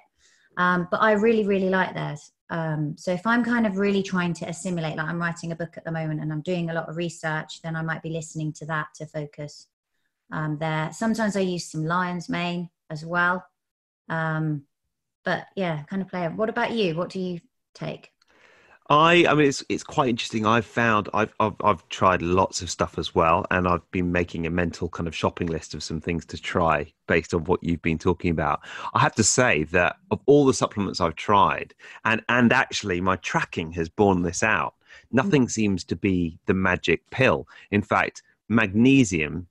[0.58, 2.32] Um, but i really really like theirs.
[2.50, 5.76] Um, so if i'm kind of really trying to assimilate like i'm writing a book
[5.78, 8.54] at the moment and i'm doing a lot of research then i might be listening
[8.54, 9.68] to that to focus.
[10.32, 13.46] Um, there sometimes i use some lion's mane as well.
[14.10, 14.64] Um,
[15.24, 16.96] but yeah kind of play what about you?
[16.96, 17.40] What do you
[17.76, 18.12] take
[18.90, 20.46] I, I mean, it's it's quite interesting.
[20.46, 24.46] I've found I've, I've I've tried lots of stuff as well, and I've been making
[24.46, 27.82] a mental kind of shopping list of some things to try based on what you've
[27.82, 28.62] been talking about.
[28.94, 31.74] I have to say that of all the supplements I've tried,
[32.06, 34.76] and and actually my tracking has borne this out.
[35.12, 35.52] Nothing mm.
[35.52, 37.48] seems to be the magic pill.
[37.72, 39.48] In fact, magnesium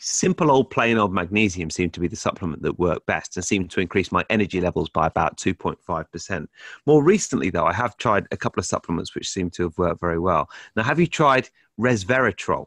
[0.00, 3.70] simple old plain old magnesium seemed to be the supplement that worked best and seemed
[3.70, 6.46] to increase my energy levels by about 2.5%.
[6.86, 10.00] More recently, though, I have tried a couple of supplements which seem to have worked
[10.00, 10.48] very well.
[10.74, 12.66] Now, have you tried resveratrol?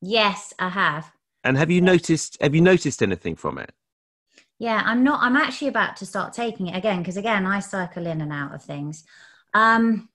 [0.00, 1.10] Yes, I have.
[1.44, 3.70] And have you noticed have you noticed anything from it?
[4.58, 8.06] Yeah, I'm not I'm actually about to start taking it again because again, I cycle
[8.06, 9.04] in and out of things.
[9.54, 10.08] Um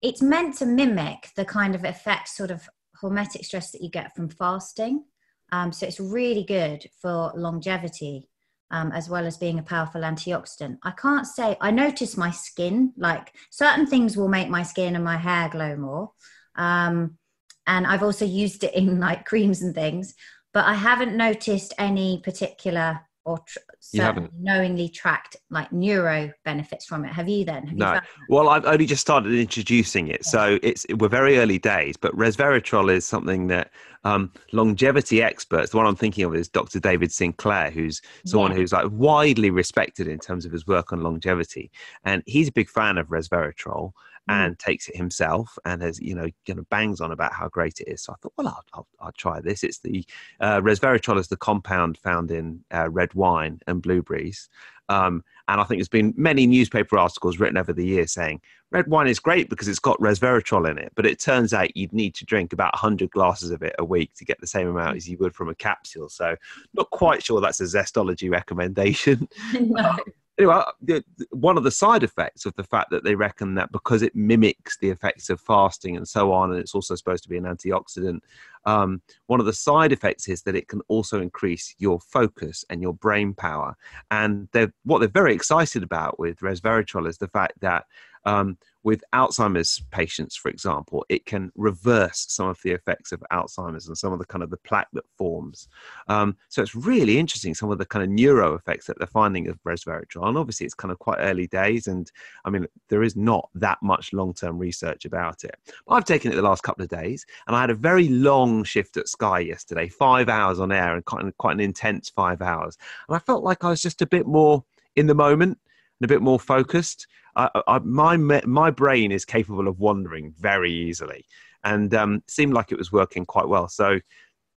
[0.00, 2.68] it's meant to mimic the kind of effect, sort of
[3.02, 5.04] hormetic stress that you get from fasting.
[5.52, 8.28] Um, so it's really good for longevity.
[8.70, 10.78] Um, as well as being a powerful antioxidant.
[10.82, 15.04] I can't say I notice my skin, like certain things will make my skin and
[15.04, 16.12] my hair glow more.
[16.56, 17.18] Um,
[17.66, 20.14] and I've also used it in like creams and things,
[20.54, 23.58] but I haven't noticed any particular or tr-
[23.92, 24.30] You haven't?
[24.38, 27.12] knowingly tracked like neuro benefits from it.
[27.12, 27.62] Have you then?
[27.66, 27.92] Have you No.
[27.92, 28.02] found?
[28.28, 31.96] Well, I've only just started introducing it, so it's we're very early days.
[31.96, 33.70] But resveratrol is something that
[34.04, 35.70] um, longevity experts.
[35.70, 36.80] The one I'm thinking of is Dr.
[36.80, 38.56] David Sinclair, who's someone Yeah.
[38.56, 41.70] who's like widely respected in terms of his work on longevity,
[42.04, 43.92] and he's a big fan of resveratrol.
[44.28, 47.80] And takes it himself and has you know kind of bangs on about how great
[47.80, 48.02] it is.
[48.02, 49.64] So I thought, well, I'll, I'll, I'll try this.
[49.64, 50.04] It's the
[50.40, 54.48] uh, resveratrol is the compound found in uh, red wine and blueberries.
[54.88, 58.86] Um, and I think there's been many newspaper articles written over the years saying red
[58.88, 60.92] wine is great because it's got resveratrol in it.
[60.94, 64.12] But it turns out you'd need to drink about 100 glasses of it a week
[64.16, 66.08] to get the same amount as you would from a capsule.
[66.08, 66.36] So,
[66.74, 69.28] not quite sure that's a zestology recommendation.
[69.60, 69.96] no.
[70.38, 73.70] Anyway, the, the- one of the side effects of the fact that they reckon that
[73.70, 77.28] because it mimics the effects of fasting and so on, and it's also supposed to
[77.28, 78.20] be an antioxidant,
[78.64, 82.80] um, one of the side effects is that it can also increase your focus and
[82.80, 83.76] your brain power.
[84.10, 84.48] And
[84.84, 87.84] what they're very excited about with resveratrol is the fact that
[88.24, 93.86] um, with Alzheimer's patients, for example, it can reverse some of the effects of Alzheimer's
[93.86, 95.68] and some of the kind of the plaque that forms.
[96.08, 99.48] Um, so it's really interesting some of the kind of neuro effects that they're finding
[99.48, 100.26] of resveratrol.
[100.26, 102.10] And obviously, it's kind of quite early days, and
[102.44, 105.54] I mean, there is not that much long-term research about it.
[105.86, 108.64] But I've taken it the last couple of days, and I had a very long
[108.64, 112.76] shift at Sky yesterday, five hours on air, and quite, quite an intense five hours.
[113.08, 114.64] And I felt like I was just a bit more
[114.96, 115.58] in the moment
[116.02, 117.06] and a bit more focused.
[117.36, 121.24] I, I, my my brain is capable of wandering very easily,
[121.62, 123.68] and um, seemed like it was working quite well.
[123.68, 124.00] So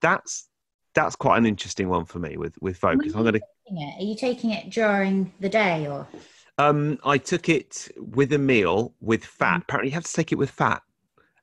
[0.01, 0.49] that's
[0.95, 3.13] that's quite an interesting one for me with with focus.
[3.13, 3.41] I'm going to.
[3.99, 6.07] Are you taking it during the day or?
[6.57, 9.61] Um, I took it with a meal with fat.
[9.63, 10.81] Apparently, you have to take it with fat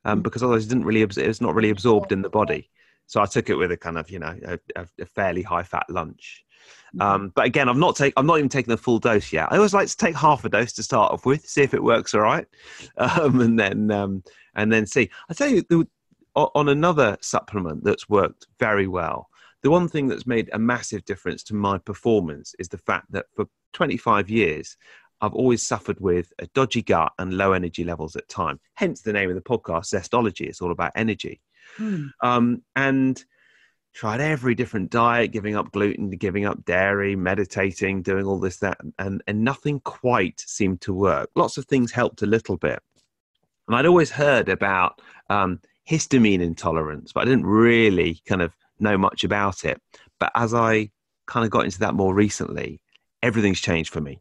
[0.05, 2.71] um, because otherwise, it didn't really abs- it's not really absorbed in the body.
[3.07, 4.59] So I took it with a kind of you know a,
[4.99, 6.45] a fairly high fat lunch.
[7.01, 9.49] Um, but again, I'm not take I'm not even taking the full dose yet.
[9.51, 11.83] I always like to take half a dose to start off with, see if it
[11.83, 12.47] works all right,
[12.99, 14.23] um, and then um,
[14.55, 15.11] and then see.
[15.29, 15.87] I tell you, the,
[16.35, 19.29] on another supplement that's worked very well.
[19.63, 23.27] The one thing that's made a massive difference to my performance is the fact that
[23.37, 24.77] for 25 years,
[25.21, 28.59] I've always suffered with a dodgy gut and low energy levels at time.
[28.75, 30.49] Hence the name of the podcast, Zestology.
[30.49, 31.41] It's all about energy
[31.77, 32.07] Hmm.
[32.23, 33.25] um, and
[33.93, 38.79] tried every different diet, giving up gluten, giving up dairy, meditating, doing all this, that,
[38.99, 41.31] and, and nothing quite seemed to work.
[41.35, 42.81] Lots of things helped a little bit.
[43.69, 48.97] And I'd always heard about um, histamine intolerance, but I didn't really kind of know
[48.97, 49.81] much about it.
[50.19, 50.91] But as I
[51.27, 52.81] kind of got into that more recently,
[53.23, 54.21] everything's changed for me.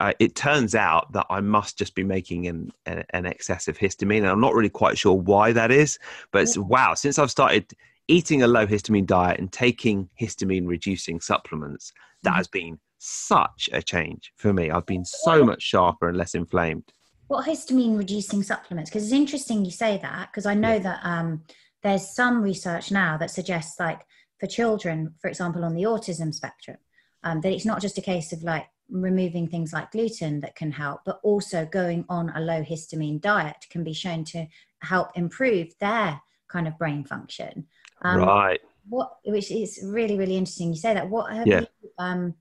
[0.00, 3.78] Uh, it turns out that I must just be making an, an, an excess of
[3.78, 5.98] histamine, and I'm not really quite sure why that is.
[6.30, 7.72] But it's, wow, since I've started
[8.08, 11.92] eating a low histamine diet and taking histamine reducing supplements,
[12.22, 12.36] that Mhm.
[12.36, 14.70] has been such a change for me.
[14.70, 16.92] I've been so much sharper and less inflamed.
[17.28, 18.90] What histamine reducing supplements?
[18.90, 21.44] Because it's interesting you say that because I know that um,
[21.82, 24.00] there's some research now that suggests, like
[24.40, 26.78] for children, for example, on the autism spectrum,
[27.22, 30.72] um, that it's not just a case of like removing things like gluten that can
[30.72, 34.46] help, but also going on a low histamine diet can be shown to
[34.80, 37.66] help improve their kind of brain function.
[38.02, 38.60] Um, right.
[38.88, 41.60] what which is really really interesting you say that what have Yeah.
[41.60, 41.66] you
[41.98, 42.34] um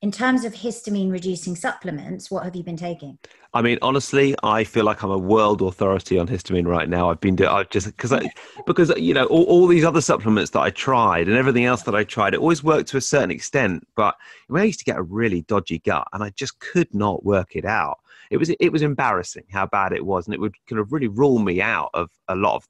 [0.00, 3.18] in terms of histamine reducing supplements what have you been taking
[3.54, 7.10] I mean, honestly, I feel like I'm a world authority on histamine right now.
[7.10, 8.32] I've been, I've just because I,
[8.66, 11.94] because you know, all, all these other supplements that I tried and everything else that
[11.94, 13.86] I tried, it always worked to a certain extent.
[13.94, 14.16] But
[14.48, 17.54] when I used to get a really dodgy gut, and I just could not work
[17.54, 17.98] it out.
[18.30, 21.08] It was, it was embarrassing how bad it was, and it would kind of really
[21.08, 22.66] rule me out of a lot of.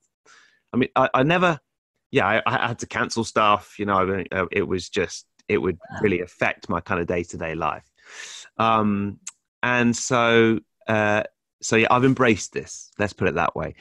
[0.72, 1.60] I mean, I, I never,
[2.12, 3.78] yeah, I, I had to cancel stuff.
[3.78, 7.36] You know, uh, it was just, it would really affect my kind of day to
[7.36, 7.90] day life.
[8.58, 9.18] Um,
[9.64, 11.24] and so uh,
[11.62, 12.90] so yeah, I've embraced this.
[12.98, 13.74] Let's put it that way.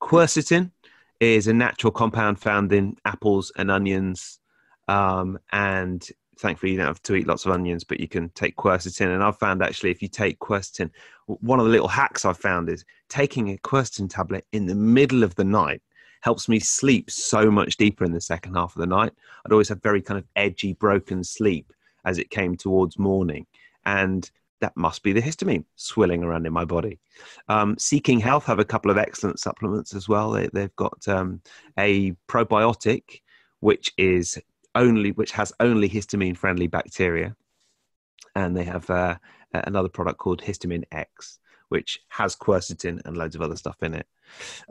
[0.00, 0.72] Quercetin
[1.20, 4.40] is a natural compound found in apples and onions,
[4.88, 6.06] um, and
[6.38, 9.14] thankfully you don't have to eat lots of onions, but you can take quercetin.
[9.14, 10.90] And I've found actually, if you take quercetin,
[11.26, 15.22] one of the little hacks I've found is taking a quercetin tablet in the middle
[15.22, 15.82] of the night
[16.24, 19.12] helps me sleep so much deeper in the second half of the night.
[19.44, 21.70] I'd always have very kind of edgy, broken sleep
[22.06, 23.46] as it came towards morning,
[23.84, 24.28] and
[24.62, 26.98] that must be the histamine swilling around in my body.
[27.50, 30.30] Um, Seeking Health have a couple of excellent supplements as well.
[30.30, 31.42] They, have got um,
[31.78, 33.20] a probiotic,
[33.60, 34.38] which is
[34.74, 37.36] only which has only histamine friendly bacteria,
[38.34, 39.16] and they have uh,
[39.52, 44.06] another product called HistaminX, which has quercetin and loads of other stuff in it.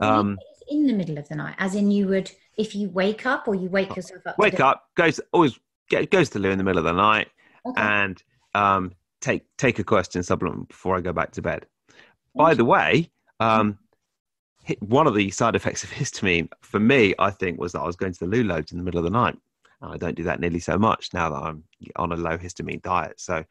[0.00, 0.36] Um,
[0.68, 3.54] in the middle of the night, as in you would if you wake up or
[3.54, 4.38] you wake oh, yourself up.
[4.38, 7.28] Wake up goes always get, goes to loo in the middle of the night,
[7.66, 7.80] okay.
[7.80, 8.22] and
[8.54, 11.66] um, take take a quercetin supplement before I go back to bed.
[12.34, 13.78] By the way, um,
[14.80, 17.96] one of the side effects of histamine for me, I think, was that I was
[17.96, 19.36] going to the loo loads in the middle of the night.
[19.92, 21.64] I don't do that nearly so much now that I'm
[21.96, 23.20] on a low histamine diet.
[23.20, 23.44] So,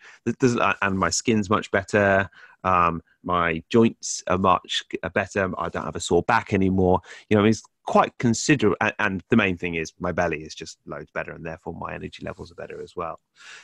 [0.82, 2.30] and my skin's much better.
[2.64, 5.52] Um, my joints are much better.
[5.58, 7.02] I don't have a sore back anymore.
[7.30, 8.78] You know, it's quite considerable.
[9.00, 12.24] And the main thing is my belly is just loads better, and therefore my energy
[12.26, 13.20] levels are better as well.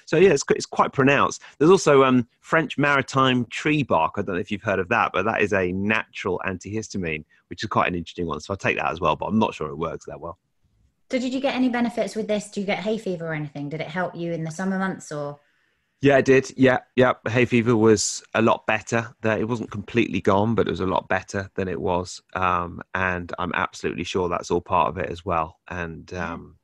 [0.05, 1.41] So yeah, it's it's quite pronounced.
[1.57, 4.13] There's also um, French maritime tree bark.
[4.17, 7.63] I don't know if you've heard of that, but that is a natural antihistamine, which
[7.63, 8.39] is quite an interesting one.
[8.41, 10.37] So I take that as well, but I'm not sure it works that well.
[11.11, 12.51] So did you get any benefits with this?
[12.51, 13.69] Do you get hay fever or anything?
[13.69, 15.39] Did it help you in the summer months or?
[16.01, 16.51] Yeah, I did.
[16.55, 17.13] Yeah, yeah.
[17.27, 19.13] Hay fever was a lot better.
[19.21, 22.21] That it wasn't completely gone, but it was a lot better than it was.
[22.35, 25.57] Um, and I'm absolutely sure that's all part of it as well.
[25.67, 26.57] And um,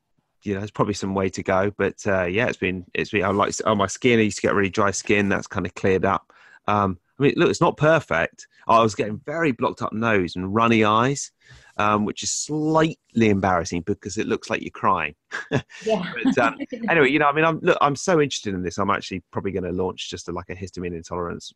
[0.44, 3.26] you know, there's probably some way to go, but uh, yeah, it's been it's been.
[3.26, 4.20] I like oh my skin.
[4.20, 5.28] I used to get really dry skin.
[5.28, 6.32] That's kind of cleared up.
[6.68, 8.48] Um, I mean, look, it's not perfect.
[8.68, 11.32] I was getting very blocked up nose and runny eyes
[11.78, 15.16] um, which is slightly embarrassing because it looks like you're crying.
[15.86, 16.12] yeah.
[16.24, 16.58] but, um,
[16.90, 18.78] anyway, you know, I mean, I'm look, I'm so interested in this.
[18.78, 21.54] I'm actually probably going to launch just a, like a histamine intolerance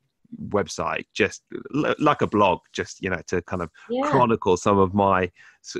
[0.49, 4.09] website, just like a blog, just you know, to kind of yeah.
[4.09, 5.31] chronicle some of my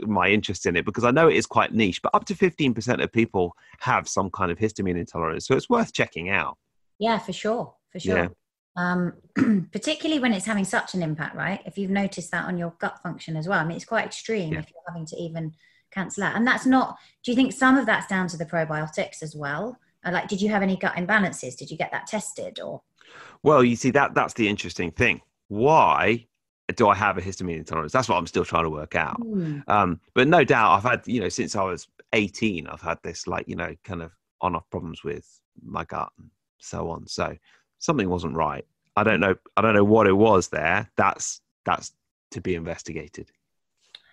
[0.04, 2.02] my interest in it because I know it is quite niche.
[2.02, 5.94] But up to 15% of people have some kind of histamine intolerance, so it's worth
[5.94, 6.58] checking out.
[6.98, 8.18] Yeah, for sure, for sure.
[8.18, 8.28] Yeah
[8.80, 9.14] um,
[9.74, 11.62] particularly when it's having such an impact, right?
[11.66, 13.60] If you've noticed that on your gut function as well.
[13.60, 14.60] I mean, it's quite extreme yeah.
[14.60, 15.54] if you're having to even
[15.92, 16.36] cancel out.
[16.36, 19.78] And that's not, do you think some of that's down to the probiotics as well?
[20.06, 21.58] Uh, like, did you have any gut imbalances?
[21.58, 22.82] Did you get that tested or?
[23.44, 25.22] Well, you see, that that's the interesting thing.
[25.50, 26.26] Why
[26.76, 27.92] do I have a histamine intolerance?
[27.92, 29.20] That's what I'm still trying to work out.
[29.20, 29.64] Mm.
[29.68, 33.28] Um, but no doubt, I've had, you know, since I was 18, I've had this,
[33.28, 34.12] like, you know, kind of
[34.42, 35.28] on off problems with
[35.62, 37.08] my gut and so on.
[37.08, 37.36] So
[37.80, 38.66] something wasn't right.
[38.96, 39.36] I don't know.
[39.58, 40.90] I don't know what it was there.
[40.96, 41.94] That's that's
[42.32, 43.32] to be investigated.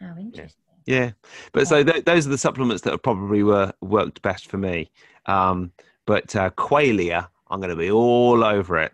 [0.00, 0.62] How interesting.
[0.86, 1.10] Yeah, yeah.
[1.52, 1.64] but yeah.
[1.64, 4.90] so th- those are the supplements that probably were worked best for me.
[5.26, 5.72] Um,
[6.06, 8.92] but uh, Qualia, I'm going to be all over it.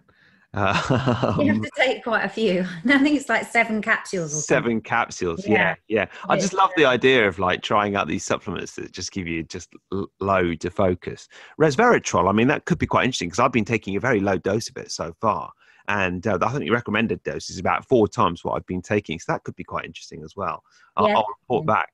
[0.55, 0.77] Um,
[1.41, 2.61] you have to take quite a few.
[2.87, 4.33] I think it's like seven capsules.
[4.45, 4.81] seven something.
[4.83, 5.47] capsules.
[5.47, 6.01] Yeah, yeah.
[6.01, 6.07] yeah.
[6.29, 9.43] I just love the idea of like trying out these supplements that just give you
[9.45, 9.73] just
[10.21, 11.29] low to focus.
[11.61, 12.29] Resveratrol.
[12.29, 14.69] I mean, that could be quite interesting because I've been taking a very low dose
[14.69, 15.51] of it so far,
[15.89, 19.19] and uh, I think the recommended dose is about four times what I've been taking.
[19.19, 20.63] So that could be quite interesting as well.
[20.97, 21.17] I'll, yeah.
[21.17, 21.89] I'll report back.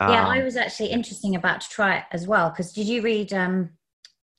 [0.00, 3.02] yeah, I um, was actually interesting about to try it as well because did you
[3.02, 3.70] read um,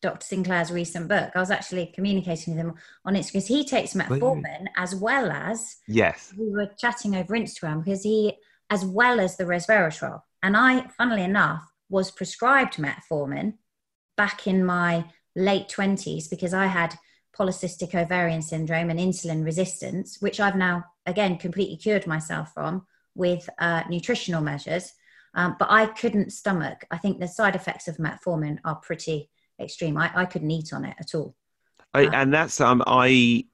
[0.01, 0.25] Dr.
[0.25, 1.31] Sinclair's recent book.
[1.36, 2.73] I was actually communicating with him
[3.05, 6.34] on Instagram because he takes metformin as well as yes.
[6.38, 8.34] We were chatting over Instagram because he,
[8.69, 13.55] as well as the resveratrol, and I, funnily enough, was prescribed metformin
[14.17, 15.05] back in my
[15.36, 16.97] late twenties because I had
[17.38, 23.49] polycystic ovarian syndrome and insulin resistance, which I've now again completely cured myself from with
[23.60, 24.93] uh, nutritional measures.
[25.34, 26.86] Um, but I couldn't stomach.
[26.91, 29.29] I think the side effects of metformin are pretty
[29.60, 29.98] extreme.
[29.98, 31.36] I, I couldn't eat on it at all.
[31.94, 33.46] I, uh, and that's um I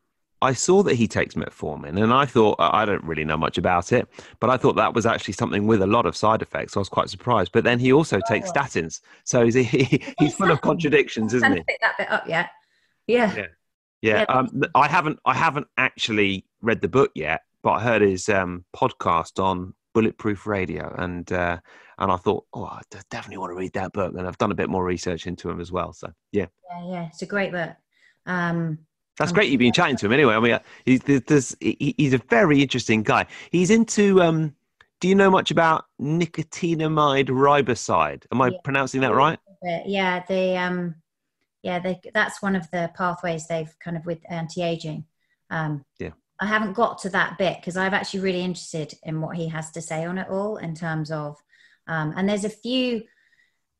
[0.41, 3.91] I saw that he takes metformin, and I thought I don't really know much about
[3.91, 4.07] it,
[4.39, 6.73] but I thought that was actually something with a lot of side effects.
[6.73, 7.51] So I was quite surprised.
[7.51, 8.27] But then he also oh.
[8.27, 11.63] takes statins, so he, he he's full of contradictions, isn't he?
[11.67, 12.49] Pick that bit up yet?
[13.05, 13.33] Yeah.
[13.35, 13.45] Yeah.
[14.01, 14.25] Yeah.
[14.27, 14.35] yeah.
[14.35, 18.65] Um, I haven't I haven't actually read the book yet, but I heard his um,
[18.75, 21.59] podcast on Bulletproof Radio, and uh,
[22.01, 24.13] and I thought, oh, I definitely want to read that book.
[24.17, 25.93] And I've done a bit more research into him as well.
[25.93, 27.69] So yeah, yeah, yeah, it's a great book.
[28.25, 28.79] Um,
[29.17, 29.49] That's great.
[29.49, 30.33] You've been chatting to him anyway.
[30.33, 33.27] I mean, he's there's, he's a very interesting guy.
[33.51, 34.21] He's into.
[34.21, 34.55] Um,
[34.99, 38.25] do you know much about nicotinamide riboside?
[38.31, 38.57] Am I yeah.
[38.63, 39.39] pronouncing that right?
[39.85, 40.95] Yeah, the um,
[41.63, 45.05] yeah, they, that's one of the pathways they've kind of with anti-aging.
[45.49, 46.11] Um, yeah.
[46.39, 49.69] I haven't got to that bit because I've actually really interested in what he has
[49.71, 51.37] to say on it all in terms of,
[51.91, 53.03] um, and there's a few,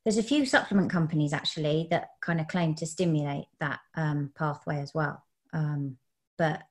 [0.04, 4.80] there's a few supplement companies actually that kind of claim to stimulate that um, pathway
[4.80, 5.24] as well.
[5.54, 5.96] Um,
[6.36, 6.62] but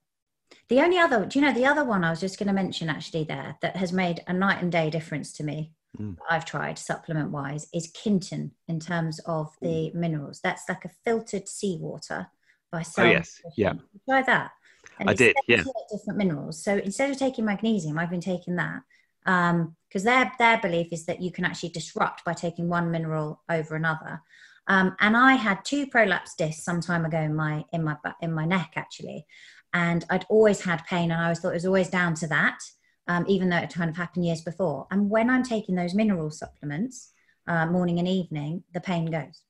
[0.70, 2.90] the only other, do you know, the other one I was just going to mention
[2.90, 5.74] actually there that has made a night and day difference to me.
[6.00, 6.18] Mm.
[6.30, 10.42] I've tried supplement wise is Quinton in terms of the minerals.
[10.44, 12.28] That's like a filtered seawater
[12.72, 13.74] by Oh yes, yeah.
[14.08, 14.52] Try that.
[15.00, 15.64] And I did, yeah.
[15.92, 16.64] Different minerals.
[16.64, 18.82] So instead of taking magnesium, I've been taking that
[19.24, 23.76] because their their belief is that you can actually disrupt by taking one mineral over
[23.76, 24.22] another.
[24.68, 28.34] Um, and I had two prolapse discs some time ago in my in my in
[28.34, 29.26] my neck actually,
[29.74, 32.60] and I'd always had pain, and I always thought it was always down to that,
[33.08, 34.88] um, even though it kind of happened years before.
[34.92, 37.12] And when I'm taking those mineral supplements,
[37.48, 39.42] uh, morning and evening, the pain goes,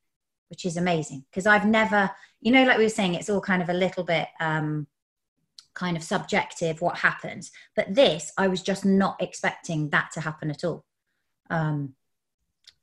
[0.49, 2.09] which is amazing because I've never,
[2.39, 4.27] you know, like we were saying, it's all kind of a little bit.
[4.39, 4.87] Um,
[5.73, 10.49] kind of subjective what happens but this i was just not expecting that to happen
[10.49, 10.85] at all
[11.49, 11.93] um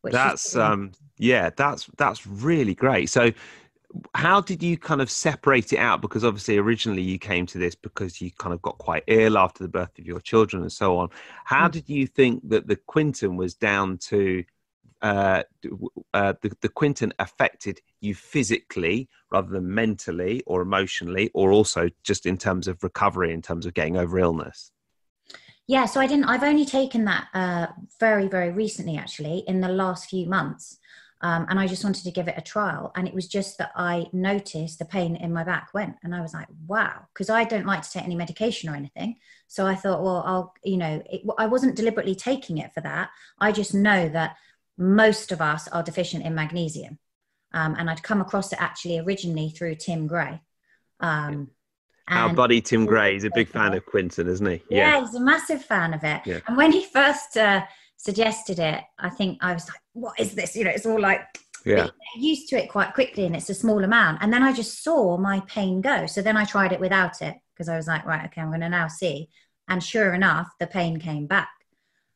[0.03, 3.11] which That's um yeah, that's that's really great.
[3.11, 3.33] So
[4.15, 7.75] how did you kind of separate it out because obviously originally you came to this
[7.75, 10.99] because you kind of got quite ill after the birth of your children and so
[10.99, 11.09] on
[11.45, 11.73] how Mm.
[11.73, 14.45] did you think that the quinton was down to
[15.03, 15.43] uh,
[16.15, 22.27] uh, the, the quinton affected you physically rather than mentally or emotionally or also just
[22.27, 24.73] in terms of recovery in terms of getting over illness?
[25.67, 27.67] Yeah so i didn't i've only taken that uh
[28.01, 30.79] very very recently actually in the last few months.
[31.21, 32.93] Um, and i just wanted to give it a trial.
[32.97, 35.97] And it was just that i noticed the pain in my back went.
[36.03, 39.17] And i was like wow because i don't like to take any medication or anything.
[39.47, 43.11] So i thought well i'll you know it, i wasn't deliberately taking it for that.
[43.39, 44.37] I just know that
[44.79, 46.99] most of us are deficient in magnesium
[47.53, 50.41] um, and i'd come across it actually originally through tim gray
[51.01, 51.51] um,
[52.09, 55.21] our buddy tim gray is a big fan of quinton isn't he yeah, he's a
[55.21, 56.23] massive fan of it.
[56.25, 56.41] Yeah.
[56.47, 57.65] And when he first uh,
[57.97, 61.21] suggested it, I think I was like, "What is this?" You know, it's all like
[61.67, 64.23] yeah used to it quite quickly, and it's a small amount.
[64.23, 66.07] And then I just saw my pain go.
[66.07, 68.61] So then I tried it without it because I was like, "Right, okay, I'm going
[68.61, 69.29] to now see."
[69.69, 71.51] And sure enough, the pain came back.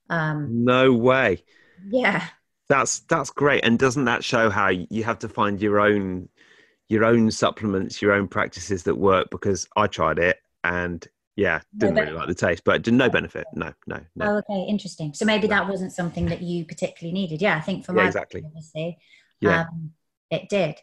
[0.08, 1.44] Um, no way
[1.90, 2.24] yeah,
[2.72, 3.64] That's that's great.
[3.64, 6.30] And doesn't that show how you have to find your own
[6.88, 9.28] your own supplements, your own practices that work?
[9.30, 11.06] Because I tried it and
[11.36, 13.46] yeah, didn't really like the taste, but did no benefit.
[13.54, 14.26] No, no, no.
[14.26, 15.12] Oh, okay, interesting.
[15.12, 17.42] So maybe that wasn't something that you particularly needed.
[17.42, 18.42] Yeah, I think for Yeah, my exactly.
[18.42, 18.96] obviously,
[19.42, 19.64] Yeah.
[19.64, 19.92] um,
[20.30, 20.76] it did.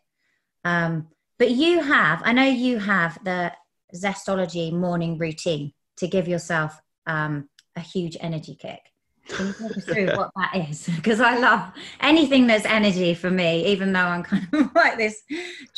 [0.64, 1.08] Um,
[1.40, 3.52] but you have, I know you have the
[3.96, 8.82] zestology morning routine to give yourself um, a huge energy kick.
[9.30, 10.90] Can you talk us through what that is?
[10.96, 11.72] Because I love
[12.02, 15.24] anything that's energy for me, even though I'm kind of like this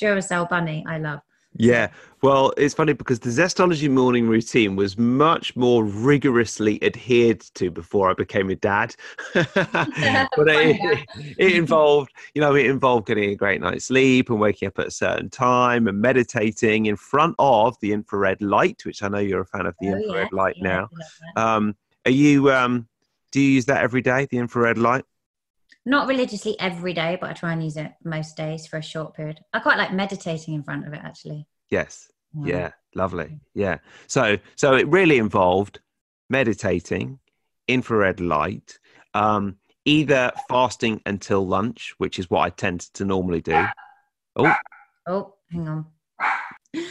[0.02, 0.84] Duracell bunny.
[0.88, 1.20] I love.
[1.58, 1.89] Yeah.
[2.22, 8.10] Well, it's funny because the Zestology morning routine was much more rigorously adhered to before
[8.10, 8.95] I became a dad.
[9.34, 14.68] but it, it involved, you know, it involved getting a great night's sleep and waking
[14.68, 19.10] up at a certain time and meditating in front of the infrared light, which I
[19.10, 20.78] know you're a fan of the Oh, infrared yes, light yeah, now.
[20.78, 21.41] I love that.
[21.41, 21.76] Um,
[22.06, 22.52] are you?
[22.52, 22.88] Um,
[23.32, 24.28] do you use that every day?
[24.30, 25.06] The infrared light?
[25.86, 29.16] Not religiously every day, but I try and use it most days for a short
[29.16, 29.40] period.
[29.54, 31.48] I quite like meditating in front of it, actually.
[31.70, 32.12] Yes.
[32.44, 32.72] Yeah.
[32.94, 33.40] Lovely.
[33.54, 33.80] Yeah.
[34.08, 35.80] So, so it really involved
[36.30, 37.20] meditating,
[37.68, 38.78] infrared light,
[39.14, 43.66] um, either fasting until lunch, which is what I tend to normally do.
[44.36, 44.54] Oh,
[45.08, 45.86] Oh, hang on.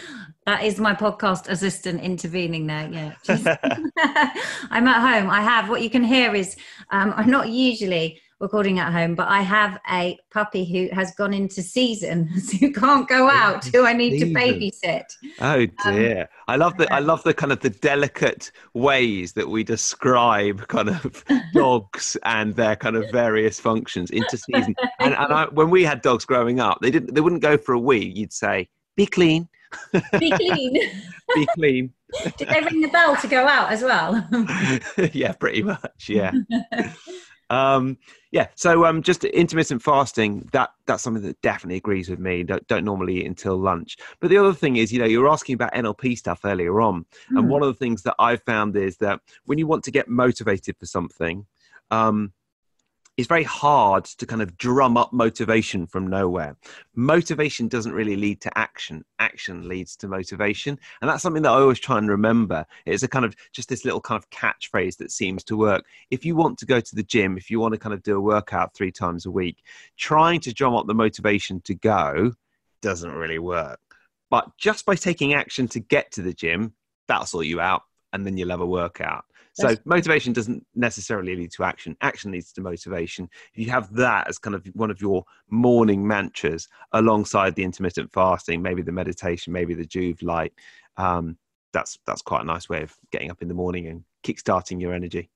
[0.47, 2.89] That is my podcast assistant intervening there.
[2.91, 3.15] Yeah.
[4.71, 5.31] I'm at home.
[5.31, 6.57] I have what you can hear is
[6.91, 11.35] um, I'm not usually recording at home, but I have a puppy who has gone
[11.35, 12.27] into season,
[12.59, 15.05] who can't go out, who I need to babysit.
[15.41, 16.29] oh Um, dear!
[16.49, 20.89] I love the I love the kind of the delicate ways that we describe kind
[20.89, 21.23] of
[21.53, 24.75] dogs and their kind of various functions into season.
[24.99, 27.75] And, and I, when we had dogs growing up, they didn't they wouldn't go for
[27.75, 28.13] a wee.
[28.17, 28.69] You'd say,
[29.01, 29.49] "Be clean,
[30.19, 30.75] Be clean.
[31.35, 31.93] be clean."
[32.37, 34.29] Did they ring the bell to go out as well?
[35.13, 36.09] yeah, pretty much.
[36.09, 36.33] Yeah.
[37.51, 37.99] um,
[38.33, 38.49] yeah.
[38.57, 40.49] So um, just intermittent fasting.
[40.53, 42.43] That that's something that definitely agrees with me.
[42.43, 43.97] Don't don't normally eat until lunch.
[44.21, 47.07] But the other thing is, you know, you were asking about NLP stuff earlier on,
[47.31, 47.49] and Hmm.
[47.49, 50.77] one of the things that I've found is that when you want to get motivated
[50.79, 51.47] for something,
[51.91, 52.33] um,
[53.21, 56.57] it's very hard to kind of drum up motivation from nowhere.
[56.95, 59.05] Motivation doesn't really lead to action.
[59.19, 60.79] Action leads to motivation.
[61.03, 62.65] And that's something that I always try and remember.
[62.87, 65.85] It's a kind of just this little kind of catchphrase that seems to work.
[66.11, 68.17] If you want to go to the gym, if you want to kind of do
[68.17, 69.63] a workout three times a week,
[69.99, 72.33] trying to drum up the motivation to go
[72.81, 73.81] doesn't really work.
[74.31, 76.73] But just by taking action to get to the gym,
[77.07, 77.83] that'll sort you out
[78.13, 79.25] and then you'll have a workout.
[79.53, 81.97] So motivation doesn't necessarily lead to action.
[82.01, 83.29] Action leads to motivation.
[83.53, 88.13] If you have that as kind of one of your morning mantras alongside the intermittent
[88.13, 90.55] fasting, maybe the meditation, maybe the Joovv light,
[90.97, 91.37] um,
[91.73, 94.95] that's that's quite a nice way of getting up in the morning and kickstarting your
[94.95, 95.31] energy.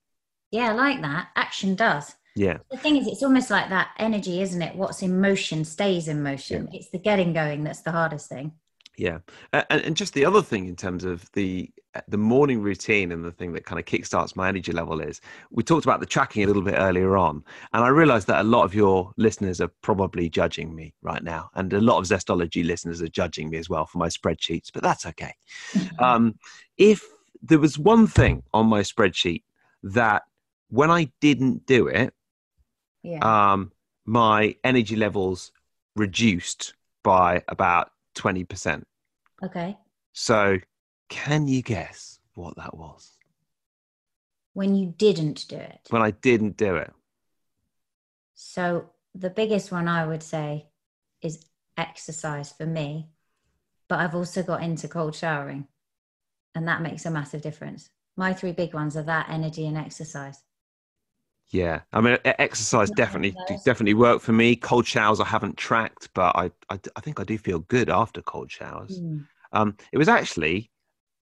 [0.51, 1.29] Yeah, I like that.
[1.37, 2.15] Action does.
[2.37, 4.75] Yeah, The thing is, it's almost like that energy, isn't it?
[4.75, 6.69] What's in motion stays in motion.
[6.73, 8.53] It's the getting going that's the hardest thing.
[8.97, 9.19] Yeah,
[9.53, 13.25] and, and just the other thing in terms of the uh, the morning routine and
[13.25, 15.21] the thing that kind of kickstarts my energy level is
[15.51, 17.43] we talked about the tracking a little bit earlier on,
[17.73, 21.51] and I realised that a lot of your listeners are probably judging me right now,
[21.55, 24.83] and a lot of Zestology listeners are judging me as well for my spreadsheets, but
[24.83, 25.35] that's okay.
[25.99, 26.39] um,
[26.79, 27.05] if
[27.43, 29.43] there was one thing on my spreadsheet
[29.83, 30.23] that
[30.71, 32.15] when I didn't do it,
[33.03, 33.53] Yeah.
[33.53, 33.73] um,
[34.07, 35.53] my energy levels
[35.97, 38.87] reduced by about twenty percent.
[39.43, 39.77] okay.
[40.13, 40.59] So,
[41.09, 43.17] can you guess what that was
[44.53, 45.81] When you didn't do it.
[45.91, 46.93] when I didn't do it?
[48.35, 50.67] So the biggest one I would say
[51.23, 51.45] is
[51.77, 53.09] exercise for me,
[53.89, 55.67] but I've also got into cold showering,
[56.55, 57.91] and that makes a massive difference.
[58.17, 60.43] My three big ones are that energy and exercise.
[61.51, 64.57] Yeah, I mean, exercise definitely definitely worked for me.
[64.57, 68.23] Cold showers I haven't tracked, but I, I I think I do feel good after
[68.23, 69.01] cold showers.
[69.01, 69.27] Mm.
[69.53, 70.71] Um, it was actually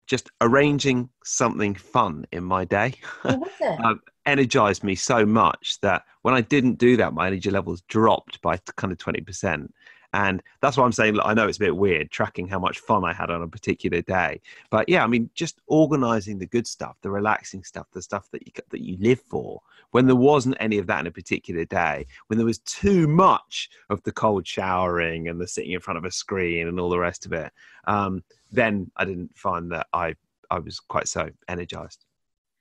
[0.07, 2.95] just arranging something fun in my day.
[3.23, 3.85] What was it?
[3.85, 8.41] Um, energized me so much that when I didn't do that, my energy levels dropped
[8.43, 9.69] by kind of 20%.
[10.13, 13.05] And that's why I'm saying, I know it's a bit weird tracking how much fun
[13.05, 14.41] I had on a particular day.
[14.71, 18.47] But yeah, I mean, just organizing the good stuff, the relaxing stuff, the stuff that
[18.47, 19.61] you, that you live for.
[19.93, 23.71] When there wasn't any of that in a particular day, when there was too much
[23.91, 26.99] of the cold showering and the sitting in front of a screen and all the
[26.99, 27.53] rest of it,
[27.87, 30.15] um, then I didn't find that I,
[30.51, 32.05] I was quite so energized.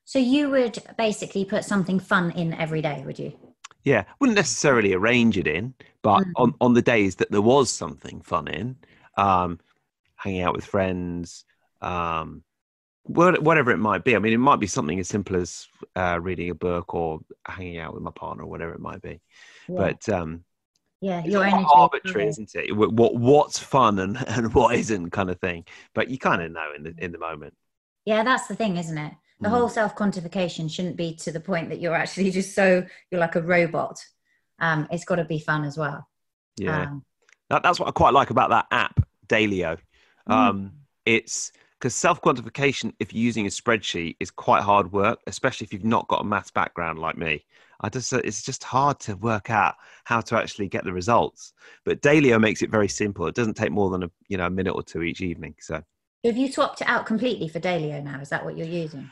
[0.06, 3.34] So you would basically put something fun in every day, would you?
[3.84, 6.32] Yeah, wouldn't necessarily arrange it in, but Mm.
[6.36, 8.78] on, on the days that there was something fun in,
[9.18, 9.60] um,
[10.16, 11.46] hanging out with friends,
[11.82, 12.44] um,
[13.04, 14.16] whatever it might be.
[14.16, 17.80] I mean, it might be something as simple as uh, reading a book or hanging
[17.80, 19.20] out with my partner, or whatever it might be.
[19.68, 19.76] Yeah.
[19.78, 20.46] But um,
[21.02, 21.66] yeah, it's your energy.
[21.74, 22.72] arbitrary, isn't it?
[22.76, 25.66] What what's fun and, and what isn't, kind of thing.
[25.96, 27.56] But you kind of know in the in the moment.
[28.06, 29.14] Yeah, that's the thing, isn't it?
[29.42, 29.52] The Mm.
[29.52, 33.36] whole self quantification shouldn't be to the point that you're actually just so you're like
[33.36, 34.00] a robot.
[34.60, 36.08] Um, it's got to be fun as well.
[36.58, 36.84] Yeah.
[36.84, 37.04] Um,
[37.50, 39.78] That, that's what I quite like about that app, Daylio.
[40.30, 40.34] Mm.
[40.34, 40.72] Um,
[41.06, 45.74] It's because self quantification, if you're using a spreadsheet, is quite hard work, especially if
[45.74, 47.44] you've not got a maths background like me.
[47.84, 49.74] I just uh, it's just hard to work out
[50.04, 51.54] how to actually get the results.
[51.84, 53.26] But Daylio makes it very simple.
[53.26, 55.56] It doesn't take more than a you know a minute or two each evening.
[55.60, 55.82] So
[56.24, 58.20] have you swapped it out completely for Daylio now?
[58.22, 59.12] Is that what you're using?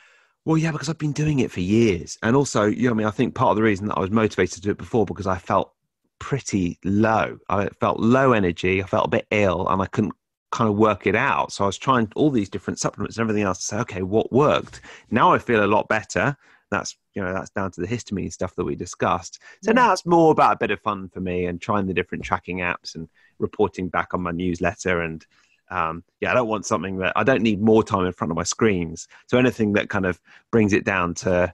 [0.50, 3.06] Well, yeah, because I've been doing it for years, and also, you know, I mean,
[3.06, 5.28] I think part of the reason that I was motivated to do it before because
[5.28, 5.76] I felt
[6.18, 7.38] pretty low.
[7.50, 8.82] I felt low energy.
[8.82, 10.16] I felt a bit ill, and I couldn't
[10.52, 11.52] kind of work it out.
[11.52, 14.32] So I was trying all these different supplements and everything else to say, okay, what
[14.32, 14.82] worked?
[15.12, 16.36] Now I feel a lot better.
[16.72, 19.40] That's you know that's down to the histamine stuff that we discussed.
[19.62, 19.76] So Yeah.
[19.76, 22.58] now it's more about a bit of fun for me and trying the different tracking
[22.58, 25.24] apps and reporting back on my newsletter and
[25.70, 28.38] um, yeah, I don't want something that I don't need more time in front of
[28.38, 29.08] my screens.
[29.28, 30.20] So anything that kind of
[30.52, 31.54] brings it down to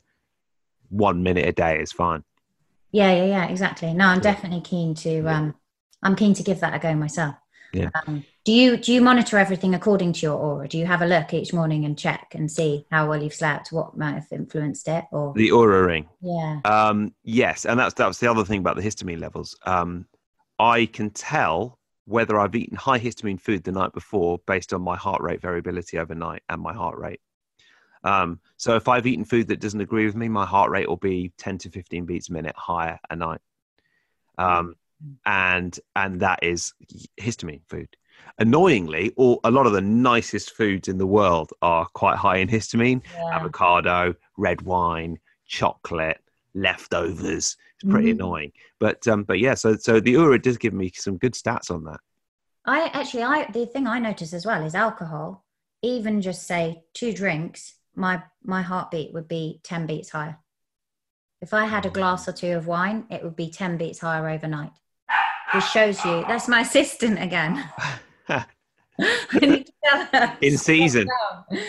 [0.90, 2.24] one minute a day is fine.
[2.92, 3.94] Yeah, yeah, yeah, exactly.
[3.94, 4.32] No, I'm Yeah.
[4.32, 5.20] definitely keen to.
[5.28, 5.56] Um,
[6.02, 7.36] I'm keen to give that a go myself.
[7.74, 7.90] Yeah.
[8.08, 10.70] Um, do you do you monitor everything according to your Oura?
[10.70, 13.74] Do you have a look each morning and check and see how well you've slept,
[13.74, 16.08] what might have influenced it, or The Oura ring.
[16.22, 19.58] yeah, Um, yes, and that's that's the other thing about the histamine levels.
[19.66, 20.06] Um,
[20.58, 24.96] I can tell whether I've eaten high histamine food the night before based on my
[24.96, 27.22] heart rate variability overnight and my heart rate.
[28.04, 30.98] Um, so if I've eaten food that doesn't agree with me, my heart rate will
[30.98, 33.42] be 10 to 15 beats a minute higher a night.
[34.38, 34.76] Um,
[35.26, 36.74] and and that is
[37.20, 37.90] histamine food.
[38.38, 42.48] Annoyingly, all, a lot of the nicest foods in the world are quite high in
[42.48, 43.36] histamine yeah.
[43.36, 46.20] avocado, red wine, chocolate,
[46.54, 47.58] leftovers.
[47.90, 48.16] Pretty Mhm.
[48.16, 48.52] annoying.
[48.80, 51.84] But um, but yeah, so so the Oura does give me some good stats on
[51.86, 52.00] that.
[52.66, 55.46] I actually, I the thing I notice as well is alcohol.
[55.82, 60.38] Even just say two drinks, my my heartbeat would be ten beats higher.
[61.42, 64.28] If I had a glass or two of wine, it would be ten beats higher
[64.30, 64.72] overnight.
[65.54, 67.70] Which shows you that's my assistant again.
[68.30, 68.46] I
[69.42, 69.74] need to.
[70.42, 71.08] In season.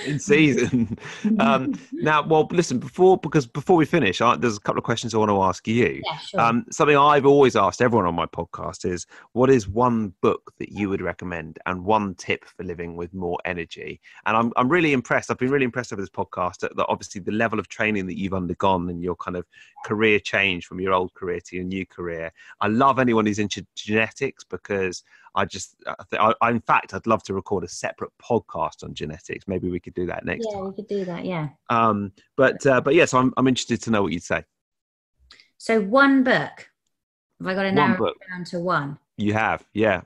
[0.07, 0.99] In season.
[1.41, 2.79] um, now, well, listen.
[2.79, 5.67] Before because before we finish, I, there's a couple of questions I want to ask
[5.69, 6.03] you.
[6.05, 6.41] yeah, sure.
[6.41, 10.71] Um, something I've always asked everyone on my podcast is what is one book that
[10.73, 14.01] you would recommend and one tip for living with more energy?
[14.27, 15.31] And I'm, I'm really impressed.
[15.31, 18.19] I've been really impressed over this podcast that, that obviously the level of training that
[18.19, 19.45] you've undergone and your kind of
[19.85, 22.33] career change from your old career to your new career.
[22.61, 25.03] I love anyone who's into genetics because
[25.35, 25.77] I just,
[26.19, 29.47] I, I- in fact, I'd love to record a separate podcast on genetics.
[29.47, 30.67] Maybe we could do that next yeah, time.
[30.69, 31.25] we could do that.
[31.25, 31.49] Yeah.
[31.71, 34.45] Um, but, uh, but yes, I'm, I'm interested to know what you'd say.
[35.59, 36.71] So one book.
[37.41, 38.17] Have I got to One narrow book.
[38.31, 38.99] down to one?
[39.19, 40.03] You have, yeah.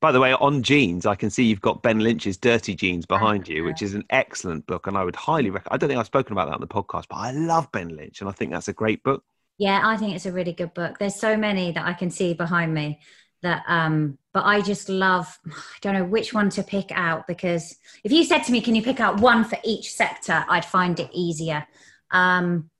[0.00, 3.48] By the way, on genes, I can see you've got Ben Lynch's Dirty Genes behind
[3.48, 5.74] you, which is an excellent book, and I would highly recommend.
[5.74, 8.20] I don't think I've spoken about that on the podcast, but I love Ben Lynch,
[8.20, 9.24] and I think that's a great book.
[9.58, 10.98] Yeah, I think it's a really good book.
[10.98, 13.00] There's so many that I can see behind me
[13.42, 17.76] that um but I just love I don't know which one to pick out because
[18.04, 20.98] if you said to me can you pick out one for each sector I'd find
[21.00, 21.66] it easier
[22.10, 22.70] um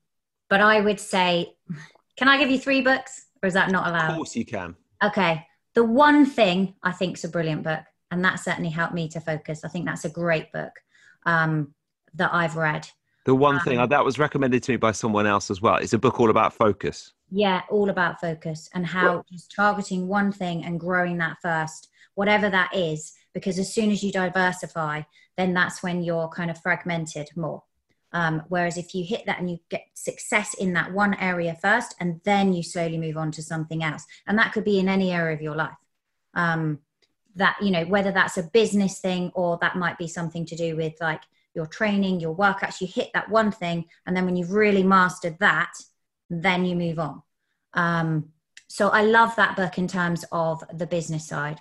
[0.49, 1.53] but I would say
[2.17, 4.75] can I give you three books or is that not allowed Of course, you can.
[5.03, 5.45] okay
[5.75, 7.81] the one thing I think is a brilliant book
[8.11, 10.73] and that certainly helped me to focus I think that's a great book
[11.25, 11.73] um
[12.15, 12.87] that I've read
[13.25, 15.75] The one thing Um, that was recommended to me by someone else as well.
[15.75, 17.13] It's a book all about focus.
[17.31, 22.49] Yeah all about focus and how just targeting one thing and growing that first whatever
[22.49, 25.01] that is because as soon as you diversify
[25.39, 27.63] then that's when you're kind of fragmented more.
[28.11, 31.95] Um, whereas if you hit that and you get success in that one area first
[31.99, 35.11] and then you slowly move on to something else and that could be in any
[35.11, 35.77] area of your life.
[36.33, 36.79] Um,
[37.35, 40.75] that you know whether that's a business thing or that might be something to do
[40.75, 41.21] with like
[41.53, 45.37] your training your workouts you hit that one thing and then when you've really mastered
[45.39, 45.71] that
[46.29, 47.21] then you move on.
[47.73, 48.29] Um,
[48.67, 51.59] so I love that book in terms of the business side.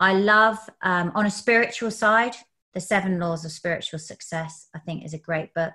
[0.00, 2.34] I love um, on a spiritual side,
[2.74, 5.74] The Seven Laws of Spiritual Success, I think is a great book.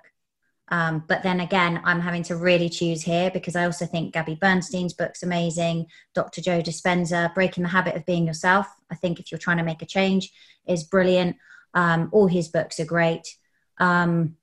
[0.68, 4.36] Um, but then again, I'm having to really choose here because I also think Gabby
[4.40, 5.86] Bernstein's book's amazing.
[6.14, 6.40] Dr.
[6.40, 8.66] Joe Dispenza, Breaking the Habit of Being Yourself.
[8.90, 10.32] I think if you're trying to make a change,
[10.66, 11.36] is brilliant.
[11.74, 13.36] Um, all his books are great.
[13.78, 14.36] Um,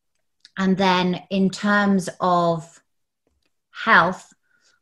[0.57, 2.79] and then in terms of
[3.86, 4.34] health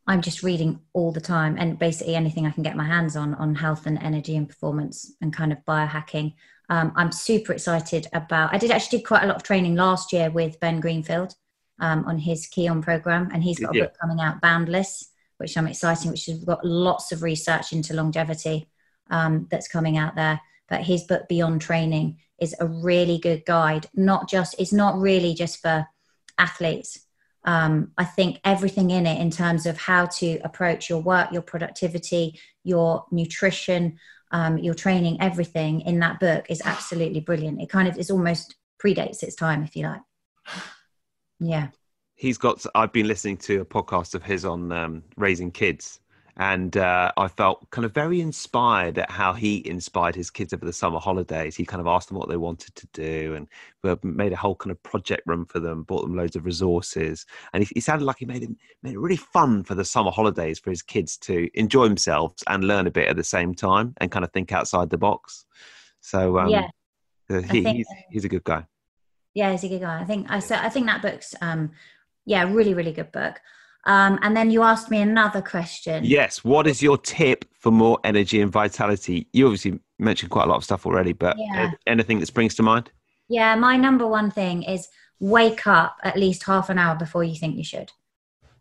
[0.07, 3.33] i'm just reading all the time and basically anything i can get my hands on
[3.35, 6.33] on health and energy and performance and kind of biohacking
[6.69, 10.11] um, i'm super excited about i did actually do quite a lot of training last
[10.13, 11.33] year with ben greenfield
[11.79, 13.83] um, on his Kion program and he's got a Yeah.
[13.83, 18.67] book coming out boundless which i'm exciting which has got lots of research into longevity
[19.09, 23.87] um, that's coming out there but his book beyond training is a really good guide
[23.93, 25.85] not just it's not really just for
[26.37, 27.06] athletes
[27.47, 31.41] um, I think everything in it in terms of how to approach your work, your
[31.41, 33.97] productivity, your nutrition,
[34.31, 37.61] um, your training, everything in that book is absolutely brilliant.
[37.61, 40.01] It kind of is almost predates its time, if you like.
[41.39, 41.69] Yeah.
[42.15, 42.65] He's got.
[42.75, 46.01] I've been listening to a podcast of his on um, raising kids,
[46.37, 50.65] and uh, I felt kind of very inspired at how he inspired his kids over
[50.65, 51.55] the summer holidays.
[51.55, 53.47] He kind of asked them what they wanted to do, and
[54.03, 55.83] made a whole kind of project room for them.
[55.83, 58.51] Bought them loads of resources, and he, he sounded like he made it
[58.83, 62.63] made it really fun for the summer holidays for his kids to enjoy themselves and
[62.63, 65.45] learn a bit at the same time, and kind of think outside the box.
[66.01, 66.67] So um, yeah.
[67.31, 68.65] uh, he, think- he's he's a good guy.
[69.33, 69.99] Yeah, he's a good guy.
[69.99, 71.71] I think I so I think that book's um
[72.25, 73.39] yeah, really, really good book.
[73.87, 76.03] Um, and then you asked me another question.
[76.03, 76.43] Yes.
[76.43, 79.27] What is your tip for more energy and vitality?
[79.31, 81.71] You obviously mentioned quite a lot of stuff already, but Yeah.
[81.87, 82.91] anything that springs to mind?
[83.29, 87.35] Yeah, my number one thing is wake up at least half an hour before you
[87.35, 87.91] think you should,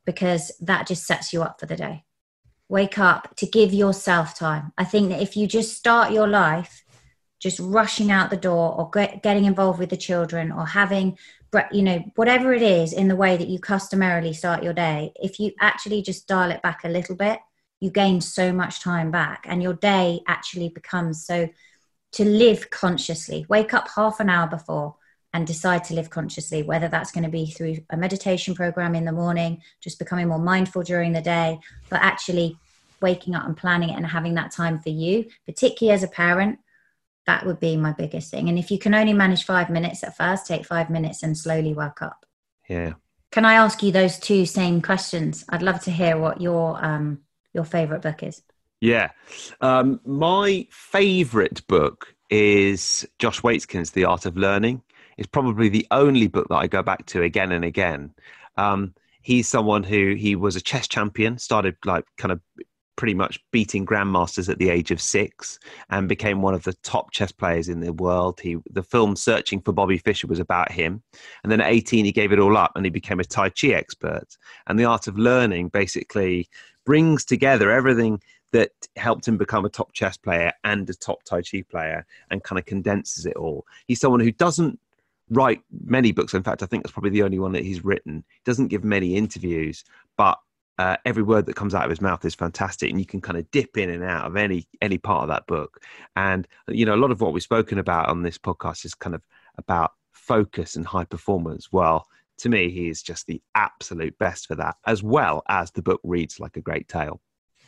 [0.05, 2.05] because that just sets you up for the day.
[2.69, 4.73] Wake up to give yourself time.
[4.79, 6.85] I think that if you just start your life
[7.39, 11.19] just rushing out the door or get, getting involved with the children or having,
[11.73, 15.39] you know, whatever it is in the way that you customarily start your day, if
[15.39, 17.39] you actually just dial it back a little bit,
[17.81, 21.49] you gain so much time back and your day actually becomes so
[22.13, 23.45] to live consciously.
[23.49, 24.97] Wake up half an hour before
[25.35, 29.05] and decide to live consciously, whether that's going to be through a meditation program in
[29.05, 31.59] the morning, just becoming more mindful during the day,
[31.91, 32.57] but actually
[33.03, 36.59] waking up and planning it and having that time for you, particularly as a parent.
[37.27, 38.49] That would be my biggest thing.
[38.49, 41.75] And if you can only manage five minutes at first, take five minutes and slowly
[41.75, 42.25] work up.
[42.69, 42.95] Yeah.
[43.33, 45.45] Can I ask you those two same questions?
[45.49, 47.21] I'd love to hear what your um,
[47.53, 48.43] your favorite book is.
[48.81, 49.11] Yeah.
[49.61, 54.83] Um, my favorite book is Josh Waitzkin's The Art of Learning.
[55.17, 58.15] It's probably the only book that I go back to again and again.
[58.57, 62.41] Um, he's someone who he was a chess champion, started like kind of
[62.97, 65.59] pretty much beating grandmasters at the age of six
[65.91, 68.41] and became one of the top chess players in the world.
[68.41, 71.03] He the film Searching for Bobby Fischer was about him.
[71.43, 73.69] And then at 18 he gave it all up and he became a Tai Chi
[73.69, 74.37] expert.
[74.67, 76.49] And the art of learning basically
[76.85, 78.21] brings together everything
[78.53, 82.43] that helped him become a top chess player and a top Tai Chi player and
[82.43, 83.67] kind of condenses it all.
[83.87, 84.79] He's someone who doesn't
[85.31, 86.35] write many books.
[86.35, 88.25] In fact, I think that's probably the only one that he's written.
[88.29, 89.85] He doesn't give many interviews,
[90.17, 90.39] but
[90.79, 93.39] uh, every word that comes out of his mouth is fantastic, and you can kind
[93.39, 95.83] of dip in and out of any any part of that book.
[96.17, 99.15] And you know, a lot of what we've spoken about on this podcast is kind
[99.15, 99.23] of
[99.57, 101.73] about focus and high performance.
[101.73, 102.07] Well,
[102.39, 106.01] to me, he is just the absolute best for that, as well as the book
[106.05, 107.21] reads like a great tale.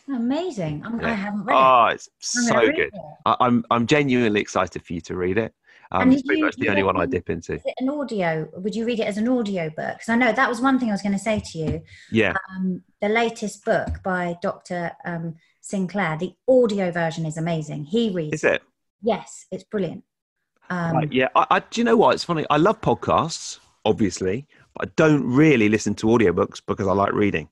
[0.08, 0.82] Amazing.
[0.84, 1.58] I'm, I haven't read it.
[1.58, 2.78] Oh, it's I'm so good.
[2.78, 2.94] it.
[3.26, 5.54] I, I'm I'm genuinely excited for you to read it.
[5.90, 7.54] Um, And it's pretty much the only one I dip into.
[7.54, 8.48] Is it an audio?
[8.56, 9.94] Would you read it as an audio book?
[9.94, 11.82] Because I know that was one thing I was going to say to you.
[12.12, 14.92] Yeah, Um, the latest book by Dr.
[15.04, 17.84] Um, Sinclair, the audio version is amazing.
[17.84, 18.34] He reads.
[18.34, 18.62] is it?
[19.02, 20.04] Yes, it's brilliant.
[20.70, 21.28] Um, Right, yeah.
[21.34, 22.14] I, I, do you know what?
[22.14, 22.44] It's funny.
[22.50, 27.48] I love podcasts, obviously, but I don't really listen to audiobooks because I like reading.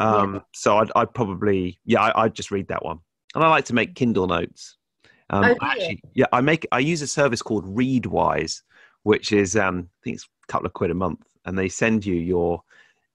[0.00, 2.98] Um, So I'd, I'd probably, yeah, I, I'd just read that one.
[3.34, 4.76] And I like to make Kindle notes.
[5.30, 6.66] Um, Oh, I actually, yeah, I make.
[6.72, 8.62] I use a service called Readwise,
[9.04, 12.04] which is um, I think it's a couple of quid a month, and they send
[12.04, 12.62] you your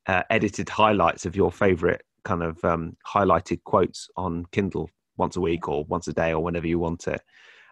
[0.07, 5.41] uh, edited highlights of your favorite kind of um, highlighted quotes on Kindle once a
[5.41, 7.21] week or once a day or whenever you want it.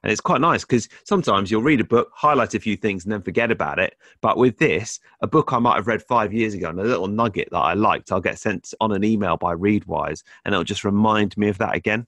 [0.03, 3.11] And it's quite nice because sometimes you'll read a book, highlight a few things, and
[3.11, 3.95] then forget about it.
[4.21, 7.07] But with this, a book I might have read five years ago and a little
[7.07, 10.83] nugget that I liked, I'll get sent on an email by Readwise and it'll just
[10.83, 12.05] remind me of that again.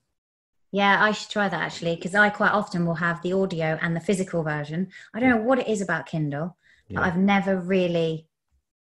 [0.76, 3.96] Yeah, I should try that actually because I quite often will have the audio and
[3.96, 4.88] the physical version.
[5.14, 6.54] I don't know what it is about Kindle,
[6.88, 6.96] Yeah.
[7.00, 8.28] but I've never really,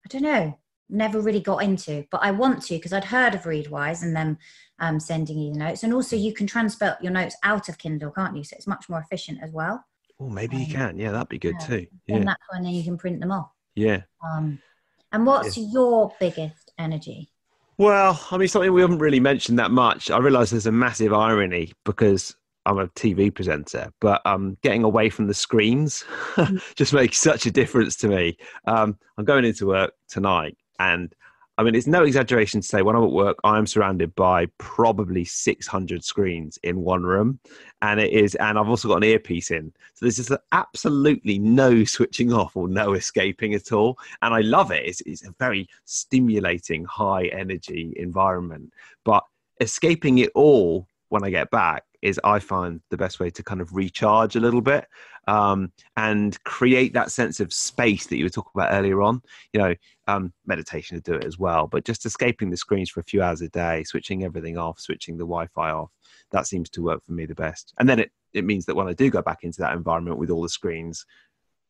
[0.05, 0.57] I don't know,
[0.88, 2.07] never really got into.
[2.12, 4.38] But I want to because I'd heard of Readwise and them
[4.78, 8.12] um, sending you the notes, and also you can transfer your notes out of Kindle,
[8.12, 8.45] can't you?
[8.45, 9.84] So it's much more efficient as well.
[10.20, 10.97] Oh, maybe you Um, can.
[10.97, 11.66] Yeah, that'd be good yeah.
[11.66, 11.86] too.
[12.07, 13.51] And that's when then you can print them off.
[13.74, 14.03] Yeah.
[14.24, 14.62] Um,
[15.11, 17.32] and what's your biggest energy?
[17.81, 20.11] Well, I mean, something we haven't really mentioned that much.
[20.11, 25.09] I realise there's a massive irony because I'm a TV presenter, but um, getting away
[25.09, 26.05] from the screens
[26.74, 28.37] just makes such a difference to me.
[28.66, 31.14] Um, I'm going into work tonight, and
[31.61, 35.27] I mean, it's no exaggeration to say when I'm at work, I'm surrounded by probably
[35.27, 37.39] 600 screens in one room,
[37.83, 41.85] and it is, and I've also got an earpiece in, so there's just absolutely no
[41.85, 44.87] switching off or no escaping at all, and I love it.
[44.87, 48.73] It's, it's a very stimulating, high energy environment,
[49.05, 49.23] but
[49.61, 53.61] escaping it all when I get back is I find the best way to kind
[53.61, 54.87] of recharge a little bit
[55.27, 59.23] um, and create that sense of space that you were talking about earlier on.
[59.53, 59.75] You know,
[60.09, 63.23] um, meditation to do it as well, but just escaping the screens for a few
[63.23, 65.91] hours a day, switching everything off, switching the Wi-Fi off.
[66.33, 67.75] That seems to work for me the best.
[67.79, 70.31] And then it it means that when I do go back into that environment with
[70.31, 71.05] all the screens,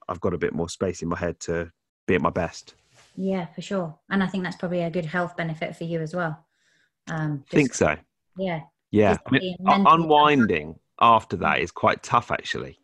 [0.09, 1.71] I've got a bit more space in my head to
[2.07, 2.75] be at my best.
[3.17, 3.99] Yeah, for sure.
[4.11, 6.47] And I think that's probably a good health benefit for you as well.
[7.11, 7.97] Um, I think so.
[8.37, 8.61] Yeah.
[8.91, 10.03] Yeah, I mean, and un- mentally.
[10.03, 12.79] unwinding after that is quite tough, actually.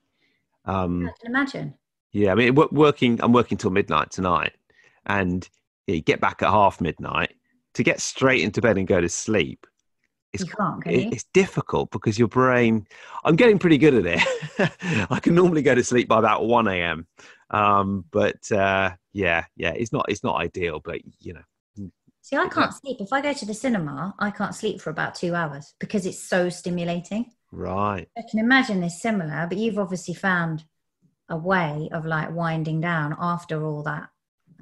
[0.66, 1.74] Um, I can imagine.
[2.12, 3.20] Yeah, I mean, working.
[3.22, 4.52] I'm working till midnight tonight,
[5.06, 5.48] and
[5.86, 7.34] you get back at half midnight
[7.74, 9.66] to get straight into bed and go to sleep.
[10.32, 11.10] It's You can't, can it- you?
[11.12, 12.86] it's difficult because your brain.
[13.24, 15.06] I'm getting pretty good at it.
[15.10, 17.06] I can normally go to sleep by about one a.m.
[17.50, 21.42] Um, but uh, yeah, yeah, it's not it's not ideal, but you know,
[22.22, 22.96] See, I can't sleep.
[23.00, 26.18] If I go to the cinema, I can't sleep for about two hours because it's
[26.22, 27.30] so stimulating.
[27.52, 28.08] Right?
[28.16, 30.64] I can imagine this similar, but you've obviously found
[31.28, 34.08] a way of like winding down after all that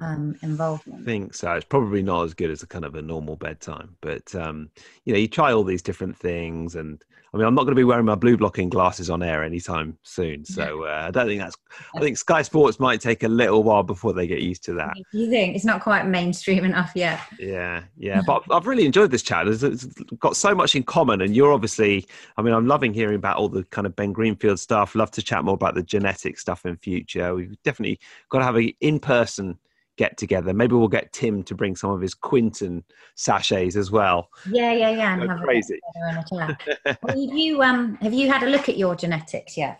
[0.01, 1.01] um, involvement.
[1.01, 1.51] I think so.
[1.53, 4.69] It's probably not as good as a kind of a normal bedtime, but um,
[5.05, 7.03] you know, you try all these different things, and
[7.35, 9.97] I mean, I'm not going to be wearing my blue blocking glasses on air anytime
[10.03, 11.57] soon, so uh, I don't think that's.
[11.93, 14.93] I think Sky Sports might take a little while before they get used to that.
[15.11, 17.19] You think it's not quite mainstream enough yet?
[17.37, 19.49] Yeah, yeah, but I've really enjoyed this chat.
[19.49, 19.85] It's, it's
[20.17, 22.07] got so much in common, and you're obviously.
[22.37, 24.95] I mean, I'm loving hearing about all the kind of Ben Greenfield stuff.
[24.95, 27.35] Love to chat more about the genetic stuff in future.
[27.35, 29.59] We've definitely got to have a in person
[29.97, 30.53] get together.
[30.53, 32.83] Maybe we'll get Tim to bring some of his Quinton
[33.15, 34.29] sachets as well.
[34.49, 35.13] Yeah, yeah, yeah.
[35.13, 35.79] And have crazy.
[35.95, 36.57] get together
[36.89, 39.79] and a have you um have you had a look at your genetics yet?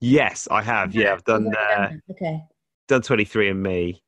[0.00, 0.94] Yes, I have.
[0.94, 1.90] Yeah, I've done uh?
[2.10, 2.42] Okay.
[2.88, 4.02] done 23 and Me,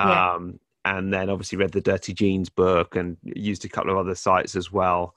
[0.00, 0.32] Yeah.
[0.34, 4.14] um, and then obviously read the Dirty Genes book and used a couple of other
[4.14, 5.14] sites as well.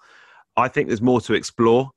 [0.56, 1.92] I think there's more to explore,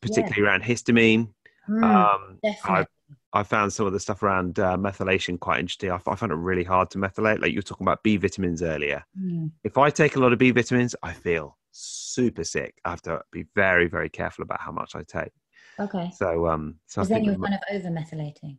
[0.00, 1.28] particularly around histamine.
[1.68, 2.86] Mm, Um, I.
[3.32, 5.90] I found some of the stuff around uh, methylation quite interesting.
[5.90, 7.40] I, I found it really hard to methylate.
[7.40, 9.04] Like you were talking about B vitamins earlier.
[9.18, 9.50] Mm.
[9.62, 12.74] If I take a lot of B vitamins, I feel super sick.
[12.84, 15.30] I have to be very, very careful about how much I take.
[15.78, 16.10] Okay.
[16.14, 18.58] So, um, so then you're kind of over methylating.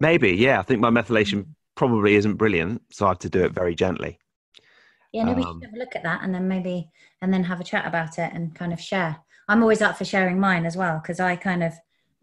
[0.00, 1.54] maybe, yeah, I think my methylation Mm.
[1.74, 4.18] probably isn't brilliant, so I have to do it very gently.
[5.12, 6.90] Yeah, no, we Um, should have a look at that and then maybe
[7.22, 9.16] and then have a chat about it and kind of share.
[9.48, 11.72] I'm always up for sharing mine as well because I kind of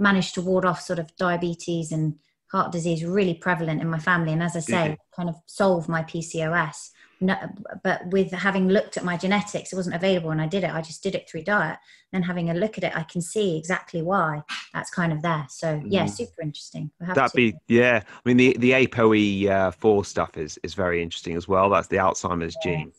[0.01, 2.15] managed to ward off sort of diabetes and
[2.51, 4.97] heart disease really prevalent in my family, and as I say, you?
[5.15, 6.89] kind of solve my PCOS.
[7.23, 7.35] No,
[7.83, 10.71] but with having looked at my genetics, it wasn't available, and I did it.
[10.73, 11.77] I just did it through diet.
[12.11, 14.41] Then having a look at it, I can see exactly why
[14.73, 15.45] that's kind of there.
[15.49, 16.09] So yeah, Mm.
[16.09, 16.89] super interesting.
[16.99, 18.01] That'd to- be yeah.
[18.07, 21.69] I mean, the the ApoE uh, four stuff is is very interesting as well.
[21.69, 22.71] That's the Alzheimer's Yeah.
[22.77, 22.91] gene.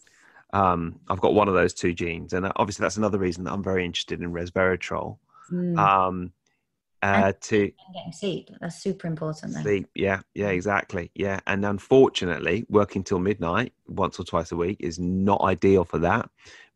[0.53, 3.53] Um, I've got one of those two genes, and uh, obviously that's another reason that
[3.53, 5.18] I'm very interested in resveratrol.
[5.50, 5.76] Mm.
[5.78, 6.32] Um,
[7.03, 8.48] uh, to getting sleep.
[8.61, 9.55] That's super important.
[9.55, 9.62] Then.
[9.62, 11.40] sleep, yeah, yeah, exactly, yeah.
[11.46, 16.28] And unfortunately, working till midnight once or twice a week is not ideal for that.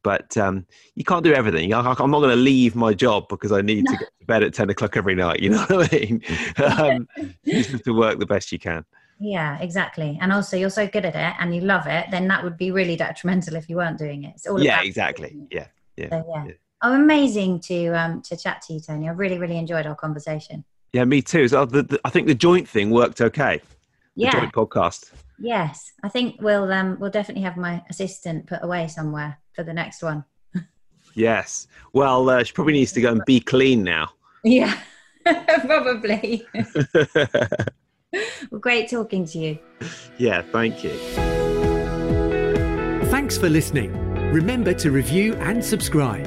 [0.03, 1.73] But um, you can't do everything.
[1.73, 4.43] I, I'm not going to leave my job because I need to get to bed
[4.43, 5.41] at ten o'clock every night.
[5.41, 6.23] You know what I mean?
[6.79, 7.09] um,
[7.43, 8.85] you just have to work the best you can.
[9.19, 10.19] Yeah, exactly.
[10.21, 12.71] And also, you're so good at it and you love it, then that would be
[12.71, 14.35] really detrimental if you weren't doing it.
[14.35, 15.37] It's all Yeah, about exactly.
[15.51, 16.11] Yeah, yeah.
[16.11, 16.45] So, yeah.
[16.47, 16.53] yeah.
[16.83, 19.09] Oh, amazing to um to chat to you, Tony.
[19.09, 20.65] I really, really enjoyed our conversation.
[20.93, 21.49] Yeah, me too.
[21.49, 23.59] So the, the, I think the joint thing worked okay.
[24.17, 24.31] The Yeah.
[24.33, 25.11] joint podcast.
[25.39, 25.93] Yes.
[26.03, 30.03] I think we'll um we'll definitely have my assistant put away somewhere for the next
[30.03, 30.25] one.
[31.15, 31.67] Yes.
[31.95, 34.11] Well, uh, she probably needs to go and be clean now.
[34.45, 34.79] Yeah.
[35.25, 36.47] Probably.
[38.51, 39.59] well, great talking to you.
[40.19, 40.91] yeah, thank you.
[43.09, 43.93] Thanks for listening.
[44.31, 46.27] Remember to review and subscribe.